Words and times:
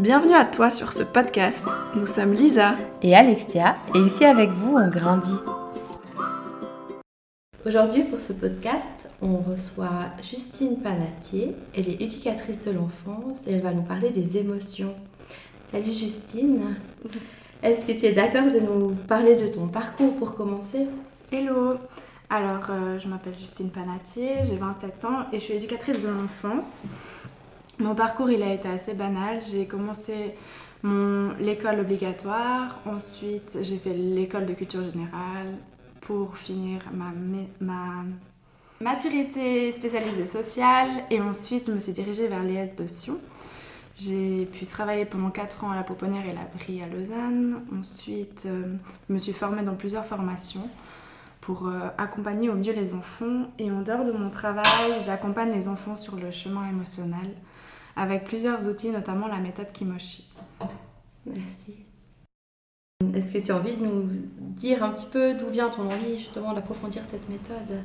Bienvenue 0.00 0.32
à 0.32 0.46
toi 0.46 0.70
sur 0.70 0.94
ce 0.94 1.02
podcast. 1.02 1.66
Nous 1.94 2.06
sommes 2.06 2.32
Lisa 2.32 2.74
et 3.02 3.14
Alexia 3.14 3.76
et 3.94 3.98
ici 3.98 4.24
avec 4.24 4.48
vous 4.48 4.74
on 4.78 4.88
grandit. 4.88 5.36
Aujourd'hui 7.66 8.04
pour 8.04 8.18
ce 8.18 8.32
podcast, 8.32 9.10
on 9.20 9.36
reçoit 9.36 10.06
Justine 10.22 10.78
Panatier. 10.78 11.54
Elle 11.76 11.90
est 11.90 12.00
éducatrice 12.00 12.64
de 12.64 12.70
l'enfance 12.70 13.46
et 13.46 13.52
elle 13.52 13.60
va 13.60 13.74
nous 13.74 13.82
parler 13.82 14.08
des 14.08 14.38
émotions. 14.38 14.94
Salut 15.70 15.92
Justine. 15.92 16.76
Est-ce 17.62 17.84
que 17.84 17.92
tu 17.92 18.06
es 18.06 18.12
d'accord 18.12 18.50
de 18.50 18.58
nous 18.58 18.94
parler 19.06 19.36
de 19.36 19.48
ton 19.48 19.68
parcours 19.68 20.16
pour 20.16 20.34
commencer? 20.34 20.86
Hello 21.30 21.74
Alors, 22.30 22.70
euh, 22.70 22.98
je 22.98 23.06
m'appelle 23.06 23.34
Justine 23.38 23.70
Panatier, 23.70 24.36
j'ai 24.44 24.56
27 24.56 25.04
ans 25.04 25.26
et 25.30 25.38
je 25.38 25.44
suis 25.44 25.54
éducatrice 25.54 26.02
de 26.02 26.08
l'enfance. 26.08 26.80
Mon 27.80 27.94
parcours, 27.94 28.30
il 28.30 28.42
a 28.42 28.52
été 28.52 28.68
assez 28.68 28.92
banal. 28.92 29.40
J'ai 29.42 29.66
commencé 29.66 30.34
l'école 30.84 31.80
obligatoire, 31.80 32.78
ensuite 32.86 33.58
j'ai 33.62 33.78
fait 33.78 33.94
l'école 33.94 34.44
de 34.44 34.52
culture 34.52 34.82
générale 34.82 35.54
pour 36.02 36.36
finir 36.36 36.82
ma, 36.92 37.12
ma 37.60 38.04
maturité 38.80 39.70
spécialisée 39.72 40.26
sociale 40.26 40.88
et 41.10 41.20
ensuite 41.20 41.68
je 41.68 41.72
me 41.72 41.80
suis 41.80 41.92
dirigée 41.92 42.28
vers 42.28 42.42
l'ES 42.42 42.74
de 42.76 42.86
Sion. 42.86 43.18
J'ai 43.94 44.46
pu 44.46 44.66
travailler 44.66 45.06
pendant 45.06 45.30
4 45.30 45.64
ans 45.64 45.70
à 45.70 45.76
la 45.76 45.82
Pouponnière 45.82 46.24
et 46.26 46.32
la 46.32 46.48
Brie 46.54 46.82
à 46.82 46.86
Lausanne. 46.86 47.62
Ensuite, 47.78 48.44
euh, 48.46 48.74
je 49.08 49.12
me 49.12 49.18
suis 49.18 49.32
formée 49.32 49.62
dans 49.62 49.74
plusieurs 49.74 50.06
formations 50.06 50.68
pour 51.42 51.66
euh, 51.66 51.88
accompagner 51.98 52.48
au 52.48 52.54
mieux 52.54 52.72
les 52.72 52.94
enfants. 52.94 53.50
Et 53.58 53.70
en 53.70 53.82
dehors 53.82 54.04
de 54.04 54.12
mon 54.12 54.30
travail, 54.30 54.92
j'accompagne 55.04 55.52
les 55.52 55.68
enfants 55.68 55.96
sur 55.96 56.16
le 56.16 56.30
chemin 56.30 56.66
émotionnel 56.68 57.34
avec 58.00 58.24
plusieurs 58.24 58.66
outils, 58.66 58.88
notamment 58.88 59.28
la 59.28 59.36
méthode 59.36 59.70
Kimoshi. 59.72 60.26
Merci. 61.26 61.76
Est-ce 63.14 63.30
que 63.30 63.38
tu 63.38 63.52
as 63.52 63.56
envie 63.56 63.76
de 63.76 63.84
nous 63.84 64.08
dire 64.38 64.82
un 64.82 64.88
petit 64.88 65.04
peu 65.04 65.34
d'où 65.34 65.48
vient 65.48 65.68
ton 65.68 65.82
envie 65.82 66.16
justement 66.16 66.54
d'approfondir 66.54 67.04
cette 67.04 67.28
méthode 67.28 67.82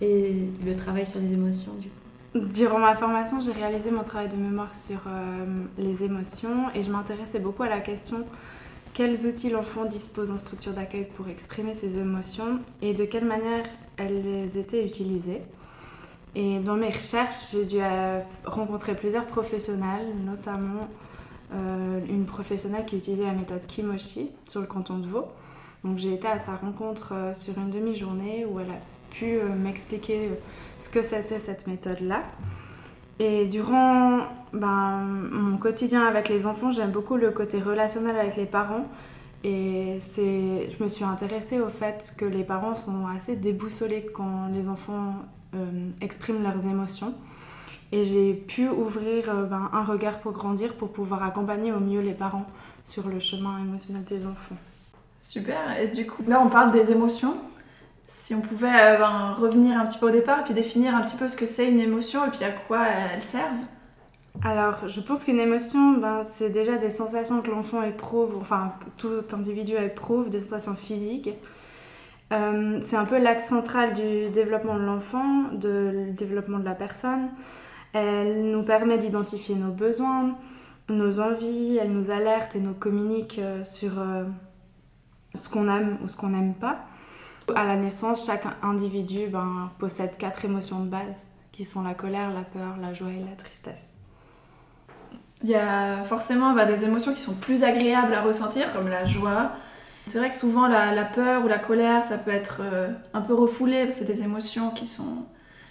et 0.00 0.34
le 0.66 0.76
travail 0.76 1.06
sur 1.06 1.20
les 1.20 1.32
émotions 1.32 1.72
du 1.74 1.88
coup? 1.88 2.48
Durant 2.52 2.80
ma 2.80 2.96
formation, 2.96 3.40
j'ai 3.40 3.52
réalisé 3.52 3.92
mon 3.92 4.02
travail 4.02 4.28
de 4.28 4.36
mémoire 4.36 4.74
sur 4.74 4.98
euh, 5.06 5.64
les 5.78 6.02
émotions 6.02 6.70
et 6.74 6.82
je 6.82 6.90
m'intéressais 6.90 7.38
beaucoup 7.38 7.62
à 7.62 7.68
la 7.68 7.80
question 7.80 8.24
quels 8.92 9.26
outils 9.26 9.50
l'enfant 9.50 9.84
dispose 9.84 10.32
en 10.32 10.38
structure 10.38 10.72
d'accueil 10.72 11.06
pour 11.16 11.28
exprimer 11.28 11.74
ses 11.74 11.98
émotions 11.98 12.58
et 12.82 12.94
de 12.94 13.04
quelle 13.04 13.26
manière 13.26 13.64
elles 13.96 14.58
étaient 14.58 14.84
utilisées. 14.84 15.42
Et 16.34 16.58
dans 16.58 16.76
mes 16.76 16.90
recherches, 16.90 17.52
j'ai 17.52 17.64
dû 17.64 17.76
euh, 17.80 18.20
rencontrer 18.44 18.94
plusieurs 18.94 19.24
professionnels, 19.24 20.06
notamment 20.24 20.88
euh, 21.54 22.00
une 22.08 22.26
professionnelle 22.26 22.84
qui 22.84 22.96
utilisait 22.96 23.26
la 23.26 23.32
méthode 23.32 23.66
Kimoshi 23.66 24.30
sur 24.48 24.60
le 24.60 24.66
canton 24.66 24.98
de 24.98 25.06
Vaud. 25.06 25.26
Donc 25.84 25.98
j'ai 25.98 26.14
été 26.14 26.28
à 26.28 26.38
sa 26.38 26.56
rencontre 26.56 27.14
sur 27.34 27.56
une 27.56 27.70
demi-journée 27.70 28.44
où 28.44 28.58
elle 28.60 28.70
a 28.70 28.80
pu 29.10 29.40
m'expliquer 29.56 30.30
ce 30.80 30.88
que 30.88 31.02
c'était 31.02 31.38
cette 31.38 31.66
méthode-là. 31.66 32.24
Et 33.20 33.46
durant 33.46 34.20
ben, 34.52 35.04
mon 35.32 35.56
quotidien 35.56 36.04
avec 36.04 36.28
les 36.28 36.46
enfants, 36.46 36.70
j'aime 36.70 36.90
beaucoup 36.90 37.16
le 37.16 37.30
côté 37.30 37.60
relationnel 37.60 38.16
avec 38.16 38.36
les 38.36 38.46
parents. 38.46 38.86
Et 39.44 39.98
je 40.00 40.82
me 40.82 40.88
suis 40.88 41.04
intéressée 41.04 41.60
au 41.60 41.68
fait 41.68 42.14
que 42.16 42.24
les 42.24 42.44
parents 42.44 42.74
sont 42.74 43.06
assez 43.06 43.36
déboussolés 43.36 44.06
quand 44.12 44.48
les 44.52 44.68
enfants 44.68 45.10
euh, 45.10 45.22
expriment 46.00 46.42
leurs 46.42 46.66
émotions. 46.66 47.14
Et 47.90 48.04
j'ai 48.04 48.34
pu 48.34 48.68
ouvrir 48.68 49.30
euh, 49.30 49.44
ben, 49.44 49.70
un 49.72 49.82
regard 49.82 50.18
pour 50.18 50.32
grandir, 50.32 50.74
pour 50.74 50.92
pouvoir 50.92 51.22
accompagner 51.22 51.72
au 51.72 51.80
mieux 51.80 52.00
les 52.00 52.12
parents 52.12 52.46
sur 52.84 53.08
le 53.08 53.18
chemin 53.18 53.58
émotionnel 53.60 54.04
des 54.04 54.26
enfants. 54.26 54.56
Super. 55.20 55.80
Et 55.80 55.88
du 55.88 56.06
coup, 56.06 56.22
là, 56.26 56.40
on 56.44 56.48
parle 56.48 56.70
des 56.70 56.92
émotions. 56.92 57.36
Si 58.06 58.34
on 58.34 58.40
pouvait 58.40 58.68
euh, 58.68 58.98
ben, 58.98 59.34
revenir 59.38 59.78
un 59.78 59.86
petit 59.86 59.98
peu 59.98 60.08
au 60.08 60.10
départ 60.10 60.40
et 60.40 60.44
puis 60.44 60.54
définir 60.54 60.94
un 60.94 61.02
petit 61.02 61.16
peu 61.16 61.28
ce 61.28 61.36
que 61.36 61.46
c'est 61.46 61.70
une 61.70 61.80
émotion 61.80 62.26
et 62.26 62.30
puis 62.30 62.44
à 62.44 62.50
quoi 62.50 62.86
elles 62.86 63.22
servent. 63.22 63.64
Alors, 64.44 64.88
je 64.88 65.00
pense 65.00 65.24
qu'une 65.24 65.40
émotion, 65.40 65.94
ben, 65.94 66.24
c'est 66.24 66.50
déjà 66.50 66.76
des 66.76 66.90
sensations 66.90 67.40
que 67.42 67.50
l'enfant 67.50 67.82
éprouve, 67.82 68.36
enfin 68.38 68.74
tout 68.98 69.24
individu 69.32 69.74
éprouve, 69.74 70.28
des 70.28 70.40
sensations 70.40 70.76
physiques. 70.76 71.30
Euh, 72.32 72.78
c'est 72.82 72.96
un 72.96 73.04
peu 73.04 73.18
l'axe 73.18 73.46
central 73.48 73.94
du 73.94 74.30
développement 74.30 74.74
de 74.76 74.84
l'enfant, 74.84 75.44
du 75.52 76.12
développement 76.12 76.58
de 76.58 76.64
la 76.64 76.74
personne. 76.74 77.30
Elle 77.92 78.50
nous 78.50 78.62
permet 78.62 78.98
d'identifier 78.98 79.54
nos 79.54 79.72
besoins, 79.72 80.36
nos 80.88 81.20
envies, 81.20 81.78
elle 81.80 81.92
nous 81.92 82.10
alerte 82.10 82.54
et 82.54 82.60
nous 82.60 82.74
communique 82.74 83.38
euh, 83.38 83.64
sur 83.64 83.92
ce 85.34 85.48
qu'on 85.48 85.68
aime 85.68 85.98
ou 86.04 86.08
ce 86.08 86.16
qu'on 86.16 86.28
n'aime 86.28 86.54
pas. 86.54 86.80
À 87.54 87.64
la 87.64 87.76
naissance, 87.76 88.26
chaque 88.26 88.44
individu 88.62 89.28
ben, 89.28 89.70
possède 89.78 90.16
quatre 90.18 90.44
émotions 90.44 90.80
de 90.80 90.88
base 90.88 91.28
qui 91.50 91.64
sont 91.64 91.82
la 91.82 91.94
colère, 91.94 92.30
la 92.32 92.42
peur, 92.42 92.76
la 92.80 92.92
joie 92.92 93.08
et 93.08 93.24
la 93.24 93.34
tristesse. 93.36 94.02
Il 95.42 95.48
y 95.50 95.54
a 95.54 96.04
forcément 96.04 96.52
bah, 96.52 96.66
des 96.66 96.84
émotions 96.84 97.14
qui 97.14 97.20
sont 97.20 97.34
plus 97.34 97.64
agréables 97.64 98.12
à 98.12 98.22
ressentir, 98.22 98.72
comme 98.72 98.88
la 98.88 99.06
joie. 99.06 99.52
C'est 100.08 100.18
vrai 100.18 100.30
que 100.30 100.36
souvent 100.36 100.66
la, 100.68 101.04
peur 101.04 101.44
ou 101.44 101.48
la 101.48 101.58
colère, 101.58 102.02
ça 102.02 102.16
peut 102.16 102.30
être 102.30 102.60
euh, 102.62 102.88
un 103.12 103.20
peu 103.20 103.34
refoulé, 103.34 103.90
c'est 103.90 104.06
des 104.06 104.22
émotions 104.22 104.70
qui 104.70 104.86
sont 104.86 105.26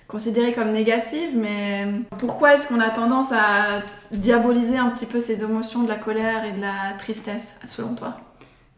considérées 0.08 0.54
comme 0.54 0.72
négatives, 0.72 1.36
mais 1.36 1.88
pourquoi 2.20 2.54
est-ce 2.54 2.68
qu'on 2.68 2.80
a 2.80 2.90
tendance 2.92 3.32
à 3.32 3.82
diaboliser 4.12 4.78
un 4.78 4.90
petit 4.90 5.08
peu 5.08 5.20
ces 5.20 5.44
émotions 5.44 5.84
de 5.84 5.90
la 5.90 5.98
colère 5.98 6.46
et 6.46 6.52
de 6.52 6.62
la 6.62 6.94
tristesse, 7.00 7.56
selon 7.66 7.96
toi? 7.96 8.18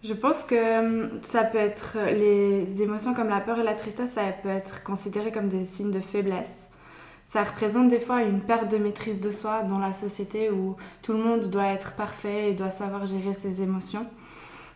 Je 0.01 0.13
pense 0.13 0.43
que 0.43 0.79
hum, 0.79 1.19
ça 1.21 1.43
peut 1.43 1.57
être 1.57 1.97
les 2.07 2.81
émotions 2.81 3.13
comme 3.13 3.27
la 3.27 3.41
peur 3.41 3.59
et 3.59 3.63
la 3.63 3.73
tristesse, 3.75 4.13
ça 4.13 4.21
peut 4.41 4.49
être 4.49 4.83
considéré 4.83 5.31
comme 5.31 5.49
des 5.49 5.65
signes 5.65 5.91
de 5.91 5.99
faiblesse. 5.99 6.69
Ça 7.25 7.43
représente 7.43 7.89
des 7.89 7.99
fois 7.99 8.23
une 8.23 8.39
perte 8.39 8.71
de 8.71 8.77
maîtrise 8.77 9.19
de 9.19 9.31
soi 9.31 9.63
dans 9.63 9.77
la 9.77 9.93
société 9.93 10.49
où 10.49 10.77
tout 11.01 11.11
le 11.11 11.19
monde 11.19 11.49
doit 11.49 11.67
être 11.67 11.93
parfait 11.93 12.49
et 12.49 12.53
doit 12.53 12.71
savoir 12.71 13.05
gérer 13.05 13.35
ses 13.35 13.61
émotions. 13.61 14.07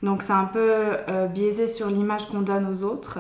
Donc 0.04 0.22
c'est 0.22 0.34
un 0.34 0.46
peu 0.46 0.98
euh, 1.08 1.28
biaisé 1.28 1.68
sur 1.68 1.88
l'image 1.88 2.28
qu'on 2.28 2.42
donne 2.42 2.68
aux 2.70 2.84
autres. 2.84 3.20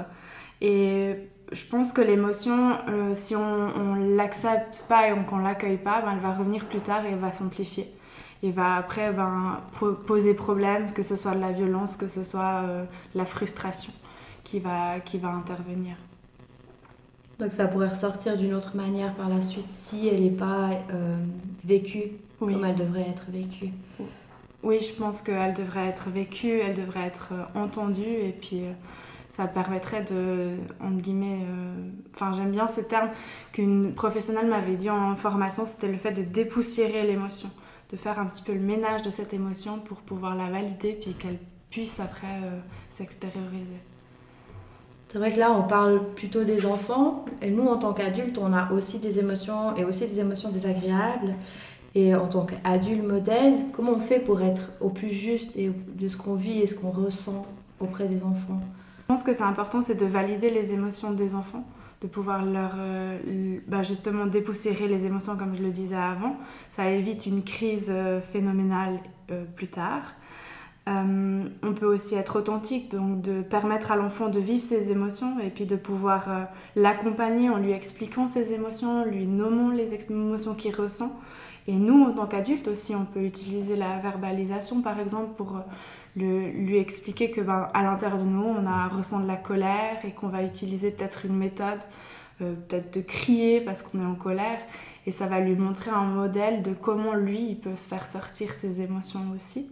Et 0.61 1.15
je 1.51 1.65
pense 1.65 1.93
que 1.93 2.01
l'émotion, 2.01 2.77
euh, 2.89 3.13
si 3.13 3.35
on, 3.35 3.95
ne 3.95 4.15
l'accepte 4.15 4.83
pas 4.89 5.07
et 5.07 5.13
qu'on 5.23 5.37
l'accueille 5.37 5.77
pas, 5.77 6.01
ben, 6.01 6.11
elle 6.13 6.19
va 6.19 6.33
revenir 6.33 6.65
plus 6.65 6.81
tard 6.81 7.05
et 7.05 7.11
elle 7.11 7.19
va 7.19 7.31
s'amplifier 7.31 7.91
et 8.43 8.51
va 8.51 8.75
après 8.75 9.13
ben, 9.13 9.61
poser 10.05 10.33
problème, 10.33 10.91
que 10.91 11.01
ce 11.01 11.15
soit 11.15 11.33
de 11.33 11.39
la 11.39 11.53
violence, 11.53 11.95
que 11.95 12.07
ce 12.07 12.25
soit 12.25 12.63
euh, 12.65 12.83
la 13.15 13.25
frustration 13.25 13.93
qui 14.43 14.59
va, 14.59 14.99
qui 14.99 15.17
va 15.17 15.29
intervenir. 15.29 15.95
Donc 17.39 17.53
ça 17.53 17.67
pourrait 17.67 17.87
ressortir 17.87 18.37
d'une 18.37 18.53
autre 18.53 18.75
manière 18.75 19.13
par 19.15 19.29
la 19.29 19.41
suite 19.41 19.69
si 19.69 20.09
elle 20.09 20.21
n'est 20.21 20.29
pas 20.29 20.71
vécue 21.63 22.11
comme 22.39 22.65
elle 22.65 22.75
devrait 22.75 23.07
être 23.09 23.23
vécue. 23.29 23.71
Oui, 23.99 24.05
je 24.63 24.93
pense 24.93 25.21
qu'elle 25.21 25.53
devrait 25.53 25.87
être 25.87 26.09
vécue, 26.09 26.59
elle 26.59 26.73
devrait 26.73 27.05
être 27.05 27.29
euh, 27.33 27.59
entendue 27.59 28.01
et 28.01 28.31
puis 28.31 28.63
ça 29.29 29.47
permettrait 29.47 30.03
de, 30.03 30.57
entre 30.79 31.01
guillemets, 31.01 31.39
enfin 32.13 32.33
j'aime 32.33 32.51
bien 32.51 32.67
ce 32.67 32.81
terme 32.81 33.09
qu'une 33.51 33.95
professionnelle 33.95 34.45
m'avait 34.45 34.75
dit 34.75 34.91
en 34.91 35.15
formation, 35.15 35.65
c'était 35.65 35.87
le 35.87 35.97
fait 35.97 36.11
de 36.11 36.21
dépoussiérer 36.21 37.01
l'émotion 37.07 37.49
de 37.93 37.97
faire 37.97 38.19
un 38.19 38.25
petit 38.25 38.41
peu 38.41 38.53
le 38.53 38.59
ménage 38.59 39.03
de 39.03 39.11
cette 39.11 39.33
émotion 39.35 39.77
pour 39.77 39.97
pouvoir 39.97 40.35
la 40.35 40.49
valider 40.49 40.97
puis 40.99 41.13
qu'elle 41.13 41.37
puisse 41.69 41.99
après 41.99 42.39
euh, 42.43 42.59
s'extérioriser. 42.89 43.81
C'est 45.09 45.19
vrai 45.19 45.31
que 45.31 45.37
là, 45.37 45.51
on 45.51 45.61
parle 45.61 46.11
plutôt 46.15 46.43
des 46.43 46.65
enfants. 46.65 47.23
Et 47.43 47.51
nous, 47.51 47.67
en 47.67 47.77
tant 47.77 47.93
qu'adultes, 47.93 48.39
on 48.39 48.51
a 48.51 48.71
aussi 48.71 48.97
des 48.97 49.19
émotions 49.19 49.75
et 49.77 49.85
aussi 49.85 50.05
des 50.05 50.19
émotions 50.19 50.49
désagréables. 50.49 51.35
Et 51.95 52.15
en 52.15 52.27
tant 52.27 52.45
qu'adulte 52.45 53.03
modèle, 53.03 53.53
comment 53.71 53.91
on 53.91 53.99
fait 53.99 54.19
pour 54.19 54.41
être 54.41 54.71
au 54.81 54.89
plus 54.89 55.09
juste 55.09 55.57
de 55.57 56.07
ce 56.07 56.17
qu'on 56.17 56.33
vit 56.35 56.59
et 56.59 56.67
ce 56.67 56.75
qu'on 56.75 56.89
ressent 56.89 57.45
auprès 57.79 58.07
des 58.07 58.23
enfants? 58.23 58.59
Je 58.99 59.05
pense 59.07 59.23
que 59.23 59.33
c'est 59.33 59.43
important, 59.43 59.81
c'est 59.81 59.99
de 59.99 60.05
valider 60.05 60.49
les 60.49 60.73
émotions 60.73 61.11
des 61.11 61.35
enfants 61.35 61.65
de 62.03 62.07
pouvoir 62.07 62.45
leur 62.45 62.73
euh, 62.77 63.59
bah, 63.67 63.81
justement 63.81 64.25
dépoussiérer 64.25 64.87
les 64.87 65.05
émotions 65.05 65.37
comme 65.37 65.55
je 65.55 65.63
le 65.63 65.71
disais 65.71 65.95
avant. 65.95 66.35
Ça 66.69 66.89
évite 66.89 67.25
une 67.25 67.43
crise 67.43 67.89
euh, 67.89 68.19
phénoménale 68.19 68.99
euh, 69.31 69.45
plus 69.55 69.69
tard. 69.69 70.13
on 70.85 71.73
peut 71.73 71.85
aussi 71.85 72.15
être 72.15 72.39
authentique, 72.39 72.91
donc 72.91 73.21
de 73.21 73.41
permettre 73.41 73.93
à 73.93 73.95
l'enfant 73.95 74.27
de 74.27 74.39
vivre 74.39 74.65
ses 74.65 74.91
émotions 74.91 75.39
et 75.39 75.49
puis 75.49 75.65
de 75.65 75.77
pouvoir 75.77 76.49
l'accompagner 76.75 77.49
en 77.49 77.57
lui 77.57 77.71
expliquant 77.71 78.27
ses 78.27 78.51
émotions, 78.51 79.05
lui 79.05 79.25
nommant 79.25 79.69
les 79.71 79.93
émotions 79.93 80.55
qu'il 80.55 80.75
ressent. 80.75 81.17
Et 81.67 81.73
nous, 81.73 82.03
en 82.03 82.13
tant 82.13 82.27
qu'adultes 82.27 82.67
aussi, 82.67 82.93
on 82.95 83.05
peut 83.05 83.23
utiliser 83.23 83.75
la 83.75 83.97
verbalisation 83.99 84.81
par 84.81 84.99
exemple 84.99 85.35
pour 85.35 85.57
lui 86.15 86.77
expliquer 86.77 87.31
que 87.31 87.41
ben, 87.41 87.67
à 87.73 87.83
l'intérieur 87.83 88.19
de 88.19 88.25
nous, 88.25 88.43
on 88.43 88.65
a 88.67 88.87
ressent 88.87 89.19
de 89.19 89.27
la 89.27 89.35
colère 89.35 89.97
et 90.03 90.11
qu'on 90.11 90.27
va 90.27 90.43
utiliser 90.43 90.91
peut-être 90.91 91.25
une 91.25 91.35
méthode, 91.35 91.79
euh, 92.41 92.53
peut-être 92.53 92.93
de 92.93 93.01
crier 93.01 93.61
parce 93.61 93.81
qu'on 93.81 94.01
est 94.01 94.05
en 94.05 94.15
colère. 94.15 94.59
et 95.05 95.11
ça 95.11 95.25
va 95.25 95.39
lui 95.39 95.55
montrer 95.55 95.91
un 95.91 96.05
modèle 96.05 96.61
de 96.61 96.73
comment 96.73 97.13
lui, 97.13 97.49
il 97.49 97.59
peut 97.59 97.75
faire 97.75 98.07
sortir 98.07 98.51
ses 98.51 98.81
émotions 98.81 99.21
aussi. 99.35 99.67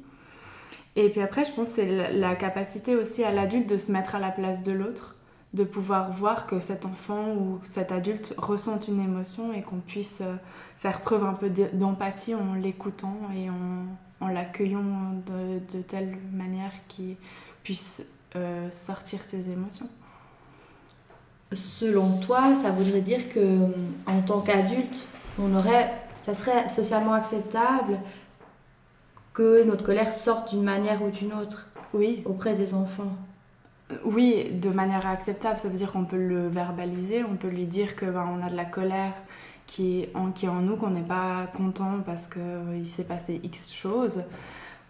Et 0.98 1.10
puis 1.10 1.22
après, 1.22 1.46
je 1.46 1.54
pense 1.54 1.70
que 1.70 1.76
c'est 1.76 2.12
la 2.12 2.36
capacité 2.36 2.96
aussi 2.98 3.24
à 3.24 3.32
l'adulte 3.32 3.70
de 3.70 3.78
se 3.78 3.92
mettre 3.94 4.16
à 4.16 4.20
la 4.20 4.30
place 4.32 4.62
de 4.64 4.74
l'autre, 4.74 5.16
de 5.54 5.64
pouvoir 5.64 6.12
voir 6.12 6.48
que 6.48 6.60
cet 6.60 6.86
enfant 6.86 7.34
ou 7.34 7.60
cet 7.64 7.92
adulte 7.92 8.34
ressent 8.38 8.80
une 8.88 9.02
émotion 9.02 9.52
et 9.52 9.62
qu'on 9.62 9.80
puisse 9.80 10.22
euh, 10.22 10.36
faire 10.78 11.02
preuve 11.02 11.26
un 11.26 11.34
peu 11.34 11.50
d'empathie 11.50 12.36
en 12.36 12.54
l'écoutant 12.54 13.18
et 13.36 13.50
en, 13.50 14.28
l'accueillant 14.28 14.84
de, 15.26 15.82
telle 15.82 16.18
manière 16.32 16.72
qu'il 16.88 17.18
puisse 17.64 18.08
euh, 18.36 18.70
sortir 18.72 19.26
ses 19.26 19.50
émotions. 19.50 19.90
Selon 21.52 22.18
toi, 22.20 22.56
ça 22.56 22.70
voudrait 22.70 23.02
dire 23.02 23.34
que 23.34 23.58
en 24.08 24.22
tant 24.22 24.40
qu'adulte, 24.40 25.06
on 25.38 25.54
aurait, 25.56 25.92
ça 26.16 26.34
serait 26.34 26.70
socialement 26.70 27.14
acceptable 27.14 28.00
que 29.34 29.64
notre 29.64 29.84
colère 29.84 30.14
sorte 30.14 30.52
d'une 30.52 30.64
manière 30.64 31.02
ou 31.04 31.10
d'une 31.10 31.34
autre 31.34 31.68
oui. 31.94 32.22
auprès 32.26 32.54
des 32.54 32.74
enfants? 32.74 33.12
Oui, 34.06 34.50
de 34.52 34.70
manière 34.70 35.08
acceptable, 35.08 35.60
ça 35.60 35.70
veut 35.70 35.78
dire 35.78 35.92
qu'on 35.92 36.06
peut 36.06 36.18
le 36.18 36.48
verbaliser, 36.48 37.24
on 37.24 37.36
peut 37.36 37.50
lui 37.50 37.66
dire 37.66 37.96
que 37.96 38.06
ben, 38.06 38.28
on 38.32 38.46
a 38.46 38.50
de 38.50 38.56
la 38.56 38.66
colère 38.66 39.14
qui 39.68 40.02
est 40.02 40.12
en, 40.16 40.32
qui 40.32 40.48
nous, 40.48 40.76
qu'on 40.76 40.90
n'est 40.90 41.02
pas 41.02 41.48
content 41.56 42.00
parce 42.06 42.28
qu'il 42.28 42.42
euh, 42.42 42.86
s'est 42.86 43.06
passé 43.06 43.40
X 43.44 43.72
choses. 43.74 44.24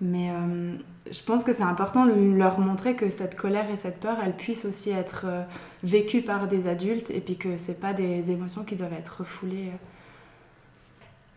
Mais 0.01 0.31
euh, 0.31 0.75
je 1.11 1.21
pense 1.21 1.43
que 1.43 1.53
c'est 1.53 1.63
important 1.63 2.07
de 2.07 2.13
leur 2.13 2.59
montrer 2.59 2.95
que 2.95 3.09
cette 3.09 3.35
colère 3.35 3.69
et 3.69 3.75
cette 3.75 3.99
peur, 3.99 4.17
elles 4.23 4.35
puissent 4.35 4.65
aussi 4.65 4.89
être 4.89 5.25
euh, 5.25 5.43
vécues 5.83 6.23
par 6.23 6.47
des 6.47 6.67
adultes 6.67 7.11
et 7.11 7.19
puis 7.19 7.37
que 7.37 7.57
c'est 7.57 7.79
pas 7.79 7.93
des 7.93 8.31
émotions 8.31 8.63
qui 8.63 8.75
doivent 8.75 8.93
être 8.93 9.19
refoulées. 9.19 9.71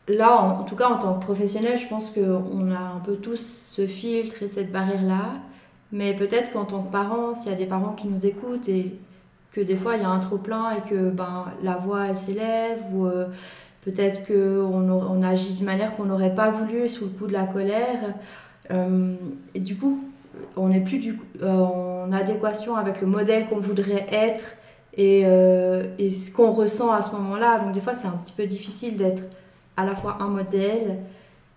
Là, 0.08 0.36
en, 0.36 0.64
tout 0.64 0.76
cas, 0.76 0.88
en 0.88 0.98
tant 0.98 1.14
que 1.14 1.24
professionnel, 1.24 1.78
je 1.78 1.86
pense 1.86 2.10
qu'on 2.10 2.70
a 2.70 2.78
un 2.78 3.00
peu 3.00 3.16
tous 3.16 3.70
ce 3.74 3.86
filtre 3.86 4.42
et 4.42 4.48
cette 4.48 4.72
barrière-là. 4.72 5.34
Mais 5.94 6.12
peut-être 6.12 6.52
qu'en 6.52 6.64
tant 6.64 6.82
que 6.82 6.90
parent, 6.90 7.34
s'il 7.34 7.52
y 7.52 7.54
a 7.54 7.56
des 7.56 7.66
parents 7.66 7.92
qui 7.92 8.08
nous 8.08 8.26
écoutent 8.26 8.68
et 8.68 8.98
que 9.52 9.60
des 9.60 9.76
fois 9.76 9.94
il 9.94 10.02
y 10.02 10.04
a 10.04 10.08
un 10.08 10.18
trop 10.18 10.38
plein 10.38 10.72
et 10.72 10.88
que 10.90 11.08
ben, 11.10 11.44
la 11.62 11.76
voix 11.76 12.08
elle 12.08 12.16
s'élève 12.16 12.80
ou 12.92 13.06
euh, 13.06 13.26
peut-être 13.82 14.26
qu'on 14.26 14.90
on 14.90 15.22
agit 15.22 15.52
d'une 15.52 15.66
manière 15.66 15.94
qu'on 15.94 16.06
n'aurait 16.06 16.34
pas 16.34 16.50
voulu 16.50 16.88
sous 16.88 17.04
le 17.04 17.10
coup 17.10 17.28
de 17.28 17.32
la 17.32 17.44
colère. 17.44 18.12
Euh, 18.72 19.14
et 19.54 19.60
du 19.60 19.76
coup, 19.76 20.02
on 20.56 20.68
n'est 20.68 20.80
plus 20.80 20.98
du, 20.98 21.16
euh, 21.42 21.58
en 21.60 22.10
adéquation 22.10 22.74
avec 22.74 23.00
le 23.00 23.06
modèle 23.06 23.46
qu'on 23.46 23.60
voudrait 23.60 24.08
être 24.10 24.56
et, 24.96 25.20
et 25.20 26.10
ce 26.10 26.32
qu'on 26.32 26.50
ressent 26.52 26.90
à 26.90 27.02
ce 27.02 27.12
moment-là. 27.12 27.60
Donc 27.60 27.72
des 27.72 27.80
fois 27.80 27.94
c'est 27.94 28.08
un 28.08 28.18
petit 28.22 28.32
peu 28.32 28.46
difficile 28.46 28.96
d'être 28.96 29.22
à 29.76 29.84
la 29.84 29.94
fois 29.94 30.18
un 30.20 30.28
modèle, 30.28 30.98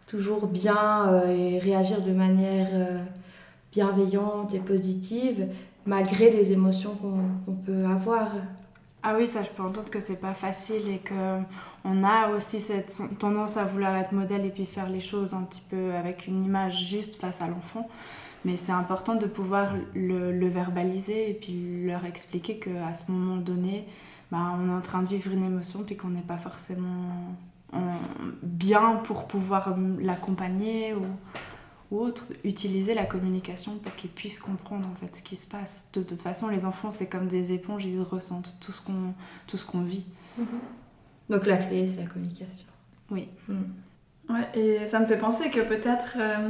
toujours 0.05 0.45
bien 0.45 1.23
et 1.27 1.57
réagir 1.59 2.01
de 2.01 2.11
manière 2.11 2.67
bienveillante 3.77 4.55
et 4.55 4.59
positive, 4.59 5.47
malgré 5.85 6.31
les 6.31 6.51
émotions 6.51 6.95
qu'on 6.95 7.53
peut 7.53 7.85
avoir. 7.85 8.31
Ah 9.03 9.13
oui, 9.15 9.27
ça 9.27 9.43
je 9.43 9.49
peux 9.49 9.61
entendre 9.61 9.91
que 9.91 9.99
c'est 9.99 10.19
pas 10.19 10.33
facile 10.33 10.89
et 10.89 10.97
que 10.97 11.41
on 11.85 12.03
a 12.03 12.29
aussi 12.29 12.59
cette 12.59 12.99
tendance 13.19 13.55
à 13.55 13.65
vouloir 13.65 13.95
être 13.95 14.13
modèle 14.13 14.43
et 14.45 14.49
puis 14.49 14.65
faire 14.65 14.89
les 14.89 14.99
choses 14.99 15.35
un 15.35 15.43
petit 15.43 15.61
peu 15.69 15.93
avec 15.93 16.25
une 16.25 16.43
image 16.43 16.87
juste 16.87 17.21
face 17.21 17.39
à 17.43 17.47
l'enfant. 17.47 17.87
Mais 18.45 18.57
c'est 18.57 18.71
important 18.71 19.13
de 19.13 19.27
pouvoir 19.27 19.75
le, 19.93 20.47
verbaliser 20.47 21.29
et 21.29 21.33
puis 21.35 21.85
leur 21.85 22.03
expliquer 22.05 22.57
qu'à 22.57 22.95
ce 22.95 23.11
moment 23.11 23.37
donné, 23.37 23.85
bah, 24.31 24.55
on 24.57 24.69
est 24.69 24.73
en 24.73 24.81
train 24.81 25.03
de 25.03 25.07
vivre 25.07 25.31
une 25.31 25.45
émotion 25.45 25.83
puis 25.85 25.95
qu'on 25.95 26.09
n'est 26.09 26.29
pas 26.33 26.37
forcément 26.37 27.37
bien 28.41 28.95
pour 29.03 29.27
pouvoir 29.27 29.75
l'accompagner 29.99 30.95
ou 31.91 31.99
autre, 31.99 32.25
utiliser 32.43 32.93
la 32.93 33.05
communication 33.05 33.77
pour 33.77 33.95
qu'ils 33.95 34.09
puissent 34.09 34.39
comprendre 34.39 34.87
en 34.87 34.95
fait 34.95 35.15
ce 35.15 35.23
qui 35.23 35.35
se 35.35 35.47
passe. 35.47 35.87
De 35.93 36.03
toute 36.03 36.21
façon, 36.21 36.49
les 36.49 36.65
enfants, 36.65 36.91
c'est 36.91 37.07
comme 37.07 37.27
des 37.27 37.53
éponges, 37.53 37.85
ils 37.85 38.01
ressentent 38.01 38.57
tout 38.59 38.71
ce 38.71 38.81
qu'on, 38.81 39.13
tout 39.47 39.57
ce 39.57 39.65
qu'on 39.65 39.81
vit. 39.81 40.05
Mhm. 40.37 40.47
Donc 41.29 41.45
la 41.45 41.57
clé, 41.57 41.87
c'est 41.87 42.01
la 42.01 42.07
communication. 42.07 42.67
Oui. 43.09 43.29
Mhm. 43.47 43.67
Ouais, 44.29 44.59
et 44.59 44.85
ça 44.85 44.99
me 44.99 45.05
fait 45.05 45.17
penser 45.17 45.49
que 45.49 45.61
peut-être 45.61 46.17
euh, 46.17 46.49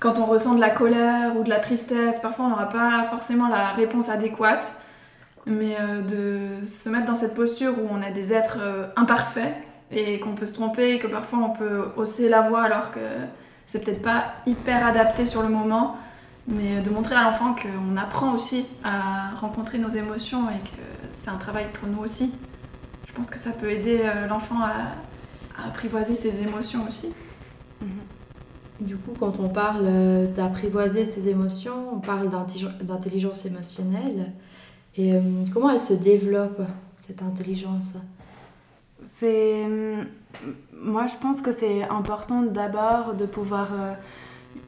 quand 0.00 0.18
on 0.18 0.26
ressent 0.26 0.56
de 0.56 0.60
la 0.60 0.70
colère 0.70 1.36
ou 1.36 1.44
de 1.44 1.48
la 1.48 1.60
tristesse, 1.60 2.18
parfois 2.18 2.46
on 2.46 2.48
n'aura 2.48 2.68
pas 2.68 3.04
forcément 3.08 3.48
la 3.48 3.70
réponse 3.70 4.08
adéquate, 4.08 4.72
mais 5.46 5.76
euh, 5.78 6.02
de 6.02 6.66
se 6.66 6.88
mettre 6.88 7.06
dans 7.06 7.14
cette 7.14 7.34
posture 7.34 7.74
où 7.78 7.86
on 7.88 8.02
est 8.02 8.10
des 8.10 8.32
êtres 8.32 8.58
euh, 8.60 8.86
imparfaits 8.96 9.54
et 9.92 10.18
qu'on 10.18 10.34
peut 10.34 10.46
se 10.46 10.54
tromper, 10.54 10.94
et 10.94 10.98
que 10.98 11.06
parfois 11.06 11.38
on 11.38 11.50
peut 11.50 11.84
hausser 11.96 12.28
la 12.28 12.40
voix 12.40 12.62
alors 12.62 12.90
que 12.90 12.98
c'est 13.66 13.84
peut-être 13.84 14.02
pas 14.02 14.34
hyper 14.46 14.86
adapté 14.86 15.26
sur 15.26 15.42
le 15.42 15.48
moment, 15.48 15.96
mais 16.46 16.80
de 16.80 16.90
montrer 16.90 17.16
à 17.16 17.24
l'enfant 17.24 17.54
qu'on 17.54 17.96
apprend 17.96 18.32
aussi 18.32 18.66
à 18.84 19.34
rencontrer 19.40 19.78
nos 19.78 19.88
émotions 19.88 20.48
et 20.50 20.60
que 20.68 20.82
c'est 21.10 21.30
un 21.30 21.36
travail 21.36 21.66
pour 21.72 21.88
nous 21.88 21.98
aussi. 21.98 22.30
Je 23.08 23.12
pense 23.12 23.30
que 23.30 23.38
ça 23.38 23.50
peut 23.50 23.70
aider 23.70 24.02
euh, 24.04 24.26
l'enfant 24.28 24.60
à, 24.60 25.66
apprivoiser 25.68 26.14
ses 26.14 26.42
émotions 26.42 26.86
aussi. 26.86 27.08
Mhm. 27.80 28.86
Du 28.86 28.96
coup, 28.96 29.14
quand 29.18 29.40
on 29.40 29.48
parle 29.48 29.86
euh, 29.86 30.26
d'apprivoiser 30.34 31.06
ses 31.06 31.28
émotions, 31.28 31.94
on 31.94 31.98
parle 31.98 32.28
d'intelligence 32.28 33.46
émotionnelle. 33.46 34.32
Et 34.96 35.14
euh, 35.14 35.20
comment 35.52 35.70
elle 35.70 35.80
se 35.80 35.94
développe, 35.94 36.60
cette 36.96 37.22
intelligence? 37.22 37.94
C'est 39.02 39.66
moi, 40.82 41.06
je 41.06 41.16
pense 41.16 41.40
que 41.40 41.52
c'est 41.52 41.82
important 41.84 42.42
d'abord 42.42 43.14
de 43.14 43.26
pouvoir 43.26 43.68
euh, 43.72 43.94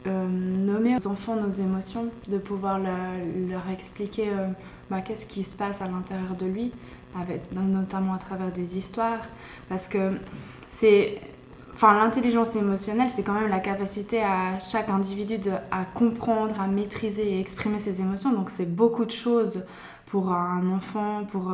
euh, 0.07 0.27
nommer 0.27 0.97
aux 0.97 1.07
enfants 1.07 1.37
nos 1.37 1.51
émotions, 1.51 2.09
de 2.29 2.39
pouvoir 2.39 2.79
leur 2.79 3.71
expliquer 3.73 4.31
euh, 4.31 4.49
bah, 4.91 5.01
qu'est-ce 5.01 5.27
qui 5.27 5.43
se 5.43 5.57
passe 5.57 5.83
à 5.83 5.89
l'intérieur 5.89 6.35
de 6.35 6.47
lui, 6.47 6.73
notamment 7.53 8.15
à 8.15 8.19
travers 8.19 8.53
des 8.53 8.79
histoires. 8.79 9.23
Parce 9.69 9.89
que 9.89 10.13
c'est. 10.69 11.21
Enfin, 11.75 11.97
l'intelligence 11.97 12.57
émotionnelle, 12.57 13.09
c'est 13.09 13.23
quand 13.23 13.35
même 13.35 13.49
la 13.49 13.61
capacité 13.61 14.21
à 14.21 14.59
chaque 14.59 14.89
individu 14.89 15.39
de, 15.39 15.53
à 15.71 15.85
comprendre, 15.85 16.61
à 16.61 16.67
maîtriser 16.67 17.35
et 17.35 17.41
exprimer 17.41 17.79
ses 17.79 18.01
émotions. 18.01 18.33
Donc, 18.33 18.51
c'est 18.51 18.75
beaucoup 18.75 19.05
de 19.05 19.13
choses 19.13 19.65
pour 20.07 20.33
un 20.33 20.69
enfant, 20.73 21.25
pour 21.31 21.53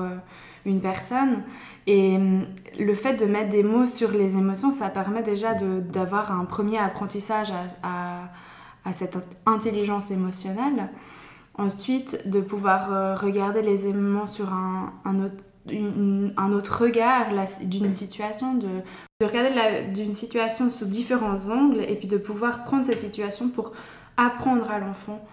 une 0.65 0.81
personne. 0.81 1.43
Et 1.87 2.17
hum, 2.17 2.47
le 2.79 2.95
fait 2.95 3.15
de 3.15 3.27
mettre 3.27 3.51
des 3.51 3.63
mots 3.63 3.87
sur 3.87 4.11
les 4.11 4.37
émotions, 4.37 4.73
ça 4.73 4.89
permet 4.89 5.23
déjà 5.23 5.55
d'avoir 5.55 6.33
un 6.33 6.45
premier 6.45 6.79
apprentissage 6.79 7.53
à, 7.83 8.31
à, 8.85 8.93
cette 8.93 9.17
intelligence 9.47 10.11
émotionnelle. 10.11 10.91
Ensuite, 11.57 12.29
de 12.29 12.41
pouvoir 12.41 12.93
euh, 12.93 13.15
regarder 13.15 13.63
les 13.63 13.87
éléments 13.87 14.27
sur 14.27 14.53
un, 14.53 14.93
un, 15.05 15.21
autre, 15.21 15.45
un 16.37 16.53
autre 16.53 16.83
regard 16.83 17.27
d'une 17.63 17.95
situation, 17.95 18.55
de, 18.55 18.69
de 19.21 19.27
regarder 19.27 19.85
d'une 19.93 20.15
situation 20.15 20.69
sous 20.69 20.87
différents 20.87 21.49
angles 21.49 21.81
et 21.81 21.95
puis 21.95 22.09
de 22.09 22.17
pouvoir 22.17 22.65
prendre 22.65 22.85
cette 22.85 23.01
situation 23.01 23.49
pour 23.49 23.73
apprendre 24.17 24.71
à 24.71 24.81
l'enfant 24.81 25.25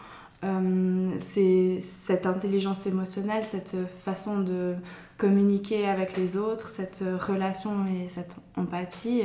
euh, 0.44 1.12
c'est 1.20 1.80
cette 1.80 2.26
intelligence 2.26 2.88
émotionnelle, 2.88 3.44
cette 3.44 3.76
façon 4.04 4.40
de 4.40 4.76
communiquer 5.22 5.88
avec 5.88 6.18
les 6.18 6.36
autres, 6.36 6.68
cette 6.70 7.04
relation 7.28 7.86
et 7.86 8.08
cette 8.10 8.38
empathie. 8.58 9.22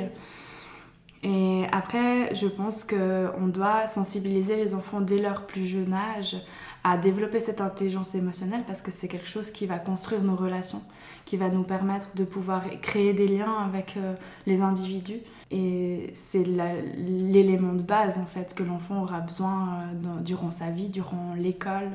Et 1.23 1.65
après, 1.73 2.35
je 2.35 2.47
pense 2.47 2.85
qu'on 2.85 3.49
doit 3.49 3.87
sensibiliser 3.87 4.57
les 4.57 4.75
enfants 4.75 5.01
dès 5.01 5.19
leur 5.19 5.47
plus 5.47 5.67
jeune 5.67 5.95
âge 5.95 6.37
à 6.85 6.99
développer 6.99 7.41
cette 7.41 7.63
intelligence 7.63 8.15
émotionnelle 8.15 8.63
parce 8.67 8.83
que 8.83 8.91
c'est 8.91 9.09
quelque 9.09 9.27
chose 9.27 9.51
qui 9.51 9.67
va 9.67 9.79
construire 9.79 10.23
nos 10.23 10.37
relations, 10.37 10.83
qui 11.25 11.39
va 11.39 11.49
nous 11.49 11.65
permettre 11.65 12.15
de 12.15 12.25
pouvoir 12.25 12.63
créer 12.83 13.15
des 13.15 13.27
liens 13.27 13.57
avec 13.65 13.97
euh, 13.97 14.15
les 14.47 14.61
individus. 14.61 15.21
Et 15.51 16.13
c'est 16.15 16.45
l'élément 16.45 17.73
de 17.73 17.83
base 17.83 18.19
en 18.19 18.27
fait 18.27 18.55
que 18.55 18.63
l'enfant 18.63 19.03
aura 19.03 19.21
besoin 19.21 19.81
euh, 19.81 20.21
durant 20.21 20.51
sa 20.51 20.71
vie, 20.71 20.91
durant 20.91 21.35
l'école. 21.35 21.91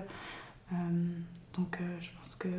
Euh, 0.73 0.75
donc 1.53 1.77
je 1.99 2.09
pense 2.19 2.35
que 2.35 2.49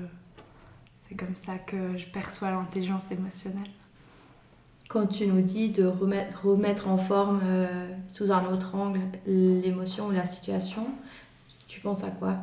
c'est 1.12 1.19
comme 1.19 1.37
ça 1.37 1.59
que 1.59 1.99
je 1.99 2.07
perçois 2.07 2.50
l'intelligence 2.50 3.12
émotionnelle. 3.12 3.69
Quand 4.88 5.07
tu 5.07 5.26
nous 5.26 5.42
dis 5.42 5.69
de 5.69 5.85
remettre, 5.85 6.47
remettre 6.47 6.88
en 6.88 6.97
forme 6.97 7.42
sous 8.09 8.33
un 8.33 8.47
autre 8.47 8.75
angle 8.75 9.00
l'émotion 9.26 10.07
ou 10.07 10.11
la 10.11 10.25
situation, 10.25 10.87
tu 11.69 11.81
penses 11.81 12.02
à 12.02 12.11
quoi? 12.11 12.37